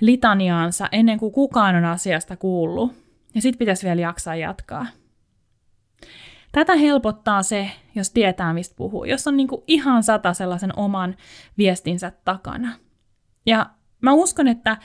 litaniaansa 0.00 0.88
ennen 0.92 1.18
kuin 1.18 1.32
kukaan 1.32 1.74
on 1.74 1.84
asiasta 1.84 2.36
kuullut. 2.36 2.92
Ja 3.34 3.42
sitten 3.42 3.58
pitäisi 3.58 3.86
vielä 3.86 4.00
jaksaa 4.00 4.36
jatkaa. 4.36 4.86
Tätä 6.52 6.76
helpottaa 6.76 7.42
se, 7.42 7.70
jos 7.94 8.10
tietää, 8.10 8.52
mistä 8.52 8.74
puhuu, 8.76 9.04
jos 9.04 9.26
on 9.26 9.36
niinku 9.36 9.64
ihan 9.66 10.02
sata 10.02 10.34
sellaisen 10.34 10.78
oman 10.78 11.16
viestinsä 11.58 12.12
takana. 12.24 12.72
Ja 13.46 13.66
mä 14.00 14.12
uskon, 14.12 14.48
että 14.48 14.76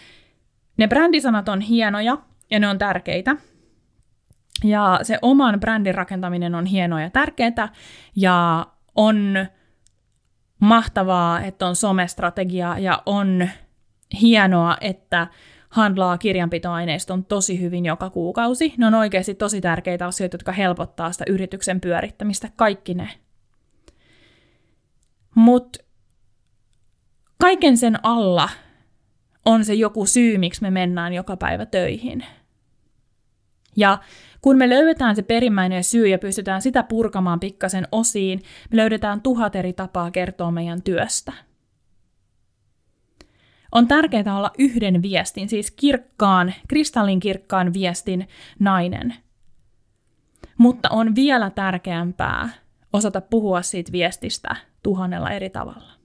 ne 0.77 0.87
brändisanat 0.87 1.49
on 1.49 1.61
hienoja 1.61 2.17
ja 2.51 2.59
ne 2.59 2.67
on 2.67 2.77
tärkeitä, 2.77 3.35
ja 4.63 4.99
se 5.03 5.19
oman 5.21 5.59
brändin 5.59 5.95
rakentaminen 5.95 6.55
on 6.55 6.65
hienoa 6.65 7.01
ja 7.01 7.09
tärkeää, 7.09 7.73
ja 8.15 8.65
on 8.95 9.47
mahtavaa, 10.59 11.41
että 11.41 11.67
on 11.67 11.75
somestrategia, 11.75 12.79
ja 12.79 13.03
on 13.05 13.49
hienoa, 14.21 14.77
että 14.81 15.27
handlaa 15.69 16.17
kirjanpitoaineiston 16.17 17.25
tosi 17.25 17.61
hyvin 17.61 17.85
joka 17.85 18.09
kuukausi. 18.09 18.73
Ne 18.77 18.87
on 18.87 18.93
oikeasti 18.93 19.35
tosi 19.35 19.61
tärkeitä 19.61 20.05
asioita, 20.05 20.35
jotka 20.35 20.51
helpottaa 20.51 21.11
sitä 21.11 21.25
yrityksen 21.27 21.81
pyörittämistä, 21.81 22.49
kaikki 22.55 22.93
ne. 22.93 23.09
Mutta 25.35 25.79
kaiken 27.37 27.77
sen 27.77 27.99
alla 28.03 28.49
on 29.45 29.65
se 29.65 29.73
joku 29.73 30.05
syy, 30.05 30.37
miksi 30.37 30.61
me 30.61 30.71
mennään 30.71 31.13
joka 31.13 31.37
päivä 31.37 31.65
töihin. 31.65 32.25
Ja 33.75 33.97
kun 34.41 34.57
me 34.57 34.69
löydetään 34.69 35.15
se 35.15 35.21
perimmäinen 35.21 35.83
syy 35.83 36.07
ja 36.07 36.19
pystytään 36.19 36.61
sitä 36.61 36.83
purkamaan 36.83 37.39
pikkasen 37.39 37.87
osiin, 37.91 38.43
me 38.71 38.77
löydetään 38.77 39.21
tuhat 39.21 39.55
eri 39.55 39.73
tapaa 39.73 40.11
kertoa 40.11 40.51
meidän 40.51 40.81
työstä. 40.81 41.33
On 43.71 43.87
tärkeää 43.87 44.37
olla 44.37 44.51
yhden 44.57 45.01
viestin, 45.01 45.49
siis 45.49 45.71
kirkkaan, 45.71 46.53
kristallinkirkkaan 46.67 47.73
viestin 47.73 48.27
nainen. 48.59 49.15
Mutta 50.57 50.89
on 50.89 51.15
vielä 51.15 51.49
tärkeämpää 51.49 52.49
osata 52.93 53.21
puhua 53.21 53.61
siitä 53.61 53.91
viestistä 53.91 54.55
tuhannella 54.83 55.31
eri 55.31 55.49
tavalla. 55.49 55.96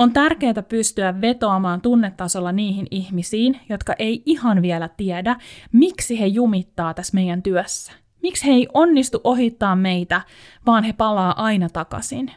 On 0.00 0.12
tärkeää 0.12 0.62
pystyä 0.68 1.20
vetoamaan 1.20 1.80
tunnetasolla 1.80 2.52
niihin 2.52 2.86
ihmisiin, 2.90 3.60
jotka 3.68 3.94
ei 3.98 4.22
ihan 4.26 4.62
vielä 4.62 4.88
tiedä, 4.88 5.36
miksi 5.72 6.20
he 6.20 6.26
jumittaa 6.26 6.94
tässä 6.94 7.14
meidän 7.14 7.42
työssä. 7.42 7.92
Miksi 8.22 8.46
he 8.46 8.52
ei 8.52 8.68
onnistu 8.74 9.20
ohittaa 9.24 9.76
meitä, 9.76 10.20
vaan 10.66 10.84
he 10.84 10.92
palaa 10.92 11.44
aina 11.44 11.68
takaisin. 11.68 12.32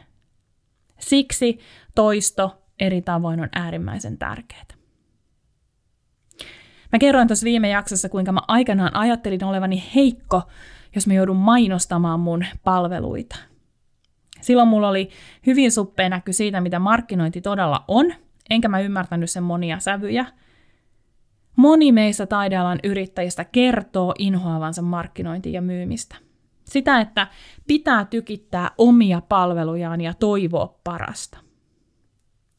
Siksi 0.98 1.58
toisto 1.94 2.62
eri 2.80 3.02
tavoin 3.02 3.40
on 3.40 3.48
äärimmäisen 3.52 4.18
tärkeää. 4.18 4.64
Mä 6.92 6.98
kerroin 6.98 7.28
tuossa 7.28 7.44
viime 7.44 7.68
jaksossa, 7.68 8.08
kuinka 8.08 8.32
mä 8.32 8.40
aikanaan 8.48 8.96
ajattelin 8.96 9.44
olevani 9.44 9.84
heikko, 9.94 10.42
jos 10.94 11.06
mä 11.06 11.14
joudun 11.14 11.36
mainostamaan 11.36 12.20
mun 12.20 12.44
palveluita– 12.64 13.36
Silloin 14.44 14.68
mulla 14.68 14.88
oli 14.88 15.10
hyvin 15.46 15.72
suppea 15.72 16.08
näky 16.08 16.32
siitä, 16.32 16.60
mitä 16.60 16.78
markkinointi 16.78 17.40
todella 17.40 17.84
on, 17.88 18.14
enkä 18.50 18.68
mä 18.68 18.80
ymmärtänyt 18.80 19.30
sen 19.30 19.42
monia 19.42 19.78
sävyjä. 19.78 20.26
Moni 21.56 21.92
meistä 21.92 22.26
taidealan 22.26 22.78
yrittäjistä 22.84 23.44
kertoo 23.44 24.14
inhoavansa 24.18 24.82
markkinointia 24.82 25.52
ja 25.52 25.62
myymistä. 25.62 26.16
Sitä, 26.64 27.00
että 27.00 27.26
pitää 27.66 28.04
tykittää 28.04 28.70
omia 28.78 29.20
palvelujaan 29.20 30.00
ja 30.00 30.14
toivoa 30.14 30.80
parasta. 30.84 31.38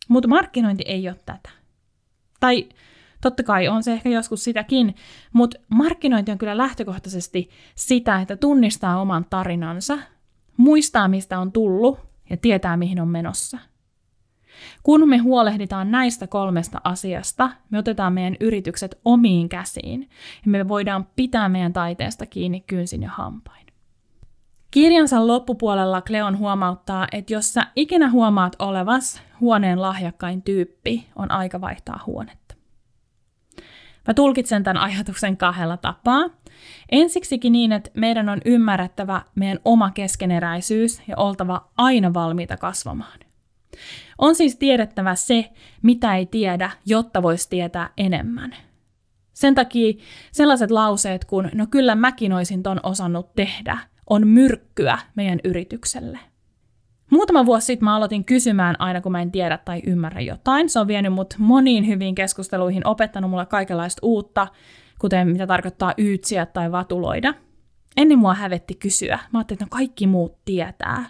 Mutta 0.09 0.27
markkinointi 0.27 0.83
ei 0.87 1.07
ole 1.07 1.17
tätä. 1.25 1.49
Tai 2.39 2.69
totta 3.21 3.43
kai 3.43 3.67
on 3.67 3.83
se 3.83 3.93
ehkä 3.93 4.09
joskus 4.09 4.43
sitäkin, 4.43 4.95
mutta 5.33 5.59
markkinointi 5.69 6.31
on 6.31 6.37
kyllä 6.37 6.57
lähtökohtaisesti 6.57 7.49
sitä, 7.75 8.21
että 8.21 8.37
tunnistaa 8.37 9.01
oman 9.01 9.25
tarinansa– 9.29 9.97
muistaa 10.57 11.07
mistä 11.07 11.39
on 11.39 11.51
tullut 11.51 11.99
ja 12.29 12.37
tietää 12.37 12.77
mihin 12.77 13.01
on 13.01 13.07
menossa. 13.07 13.57
Kun 14.83 15.09
me 15.09 15.17
huolehditaan 15.17 15.91
näistä 15.91 16.27
kolmesta 16.27 16.81
asiasta, 16.83 17.49
me 17.69 17.77
otetaan 17.77 18.13
meidän 18.13 18.35
yritykset 18.39 18.99
omiin 19.05 19.49
käsiin 19.49 20.09
ja 20.45 20.51
me 20.51 20.67
voidaan 20.67 21.07
pitää 21.15 21.49
meidän 21.49 21.73
taiteesta 21.73 22.25
kiinni 22.25 22.63
kynsin 22.67 23.03
ja 23.03 23.09
hampain. 23.09 23.65
Kirjansa 24.71 25.27
loppupuolella 25.27 26.01
Kleon 26.01 26.37
huomauttaa, 26.37 27.07
että 27.11 27.33
jos 27.33 27.53
sä 27.53 27.61
ikinä 27.75 28.09
huomaat 28.11 28.55
olevas 28.59 29.21
huoneen 29.39 29.81
lahjakkain 29.81 30.41
tyyppi, 30.41 31.07
on 31.15 31.31
aika 31.31 31.61
vaihtaa 31.61 31.99
huonetta. 32.05 32.44
Mä 34.07 34.13
tulkitsen 34.13 34.63
tämän 34.63 34.83
ajatuksen 34.83 35.37
kahdella 35.37 35.77
tapaa. 35.77 36.29
Ensiksikin 36.91 37.51
niin, 37.51 37.71
että 37.71 37.89
meidän 37.93 38.29
on 38.29 38.41
ymmärrettävä 38.45 39.21
meidän 39.35 39.59
oma 39.65 39.91
keskeneräisyys 39.91 41.01
ja 41.07 41.17
oltava 41.17 41.69
aina 41.77 42.13
valmiita 42.13 42.57
kasvamaan. 42.57 43.19
On 44.17 44.35
siis 44.35 44.55
tiedettävä 44.55 45.15
se, 45.15 45.51
mitä 45.81 46.15
ei 46.15 46.25
tiedä, 46.25 46.71
jotta 46.85 47.23
voisi 47.23 47.49
tietää 47.49 47.89
enemmän. 47.97 48.55
Sen 49.33 49.55
takia 49.55 49.93
sellaiset 50.31 50.71
lauseet 50.71 51.25
kuin, 51.25 51.49
no 51.53 51.67
kyllä 51.71 51.95
mäkin 51.95 52.33
olisin 52.33 52.63
ton 52.63 52.79
osannut 52.83 53.35
tehdä, 53.35 53.77
on 54.09 54.27
myrkkyä 54.27 54.99
meidän 55.15 55.39
yritykselle– 55.43 56.19
Muutama 57.11 57.45
vuosi 57.45 57.65
sitten 57.65 57.85
mä 57.85 57.95
aloitin 57.95 58.25
kysymään 58.25 58.75
aina, 58.79 59.01
kun 59.01 59.11
mä 59.11 59.21
en 59.21 59.31
tiedä 59.31 59.57
tai 59.57 59.81
ymmärrä 59.87 60.21
jotain. 60.21 60.69
Se 60.69 60.79
on 60.79 60.87
vienyt 60.87 61.13
mut 61.13 61.33
moniin 61.37 61.87
hyviin 61.87 62.15
keskusteluihin, 62.15 62.87
opettanut 62.87 63.29
mulle 63.29 63.45
kaikenlaista 63.45 63.99
uutta, 64.03 64.47
kuten 64.99 65.27
mitä 65.27 65.47
tarkoittaa 65.47 65.93
yytsiä 65.97 66.45
tai 66.45 66.71
vatuloida. 66.71 67.33
Ennen 67.97 68.19
mua 68.19 68.33
hävetti 68.33 68.75
kysyä. 68.75 69.19
Mä 69.33 69.39
ajattelin, 69.39 69.55
että 69.55 69.65
no 69.65 69.69
kaikki 69.69 70.07
muut 70.07 70.37
tietää. 70.45 71.05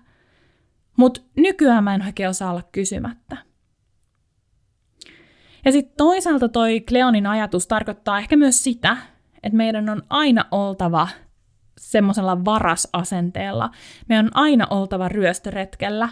Mutta 0.98 1.22
nykyään 1.36 1.84
mä 1.84 1.96
en 1.96 2.06
oikein 2.06 2.30
osaa 2.30 2.52
olla 2.52 2.64
kysymättä. 2.72 3.38
Ja 5.66 5.72
sitten 5.72 5.98
toisaalta 5.98 6.50
toi 6.50 6.82
Kleonin 6.82 7.28
ajatus 7.28 7.68
tarkoittaa 7.68 8.20
ehkä 8.20 8.36
myös 8.38 8.64
sitä, 8.64 8.98
että 9.44 9.58
meidän 9.58 9.90
on 9.90 10.04
aina 10.10 10.46
oltava– 10.52 11.08
semmoisella 11.78 12.46
varasasenteella. 12.46 13.70
Meidän 14.10 14.26
on 14.26 14.32
aina 14.34 14.68
oltava 14.70 15.08
ryöstöretkellä. 15.08 16.10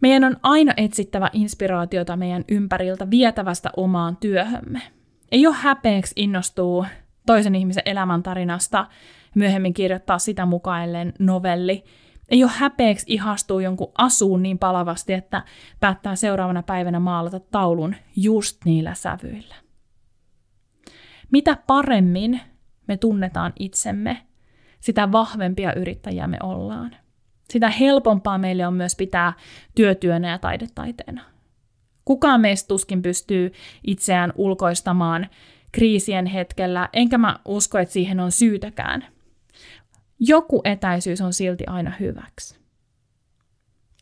Meidän 0.00 0.24
on 0.24 0.36
aina 0.42 0.72
etsittävä 0.76 1.30
inspiraatiota 1.32 2.16
meidän 2.16 2.44
ympäriltä 2.48 3.10
vietävästä 3.10 3.70
omaan 3.76 4.16
työhömme. 4.16 4.82
Ei 5.32 5.46
ole 5.46 5.54
häpeäksi 5.58 6.12
innostuu 6.16 6.86
toisen 7.26 7.54
ihmisen 7.54 7.82
elämäntarinasta 7.86 8.86
myöhemmin 9.34 9.74
kirjoittaa 9.74 10.18
sitä 10.18 10.46
mukailleen 10.46 11.12
novelli. 11.18 11.84
Ei 12.28 12.44
ole 12.44 12.52
häpeäksi 12.54 13.06
ihastua 13.08 13.62
jonkun 13.62 13.92
asuun 13.98 14.42
niin 14.42 14.58
palavasti, 14.58 15.12
että 15.12 15.42
päättää 15.80 16.16
seuraavana 16.16 16.62
päivänä 16.62 17.00
maalata 17.00 17.40
taulun 17.40 17.94
just 18.16 18.64
niillä 18.64 18.94
sävyillä. 18.94 19.54
Mitä 21.32 21.56
paremmin 21.66 22.40
me 22.88 22.96
tunnetaan 22.96 23.52
itsemme, 23.58 24.18
sitä 24.80 25.12
vahvempia 25.12 25.74
yrittäjiä 25.74 26.26
me 26.26 26.36
ollaan. 26.42 26.96
Sitä 27.50 27.70
helpompaa 27.70 28.38
meille 28.38 28.66
on 28.66 28.74
myös 28.74 28.96
pitää 28.96 29.32
työtyönä 29.74 30.30
ja 30.30 30.38
taidetaiteena. 30.38 31.22
Kukaan 32.04 32.40
meistä 32.40 32.68
tuskin 32.68 33.02
pystyy 33.02 33.52
itseään 33.86 34.32
ulkoistamaan 34.36 35.26
kriisien 35.72 36.26
hetkellä, 36.26 36.88
enkä 36.92 37.18
mä 37.18 37.38
usko, 37.44 37.78
että 37.78 37.92
siihen 37.92 38.20
on 38.20 38.32
syytäkään. 38.32 39.04
Joku 40.20 40.60
etäisyys 40.64 41.20
on 41.20 41.32
silti 41.32 41.64
aina 41.66 41.92
hyväksi. 42.00 42.58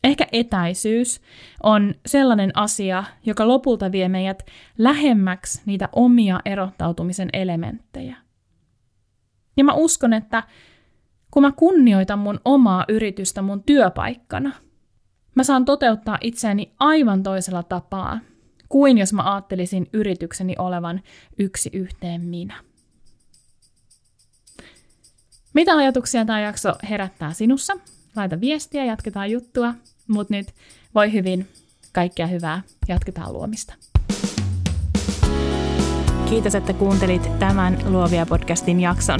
Ehkä 0.03 0.27
etäisyys 0.31 1.21
on 1.63 1.95
sellainen 2.05 2.51
asia, 2.53 3.03
joka 3.25 3.47
lopulta 3.47 3.91
vie 3.91 4.09
meidät 4.09 4.45
lähemmäksi 4.77 5.61
niitä 5.65 5.89
omia 5.93 6.39
erottautumisen 6.45 7.29
elementtejä. 7.33 8.26
Ja 9.57 9.63
mä 9.63 9.73
uskon, 9.73 10.13
että 10.13 10.43
kun 11.31 11.43
mä 11.43 11.51
kunnioitan 11.51 12.19
mun 12.19 12.39
omaa 12.45 12.85
yritystä 12.87 13.41
mun 13.41 13.63
työpaikkana, 13.63 14.51
mä 15.35 15.43
saan 15.43 15.65
toteuttaa 15.65 16.17
itseäni 16.21 16.73
aivan 16.79 17.23
toisella 17.23 17.63
tapaa 17.63 18.19
kuin 18.69 18.97
jos 18.97 19.13
mä 19.13 19.33
ajattelisin 19.33 19.87
yritykseni 19.93 20.55
olevan 20.57 21.01
yksi 21.39 21.69
yhteen 21.73 22.21
minä. 22.21 22.53
Mitä 25.53 25.77
ajatuksia 25.77 26.25
tämä 26.25 26.39
jakso 26.39 26.73
herättää 26.89 27.33
sinussa? 27.33 27.73
Laita 28.15 28.41
viestiä, 28.41 28.85
jatketaan 28.85 29.31
juttua, 29.31 29.73
mutta 30.07 30.33
nyt 30.33 30.47
voi 30.95 31.13
hyvin, 31.13 31.47
kaikkea 31.93 32.27
hyvää, 32.27 32.61
jatketaan 32.87 33.33
luomista. 33.33 33.73
Kiitos, 36.29 36.55
että 36.55 36.73
kuuntelit 36.73 37.39
tämän 37.39 37.77
Luovia 37.85 38.25
podcastin 38.25 38.79
jakson. 38.79 39.19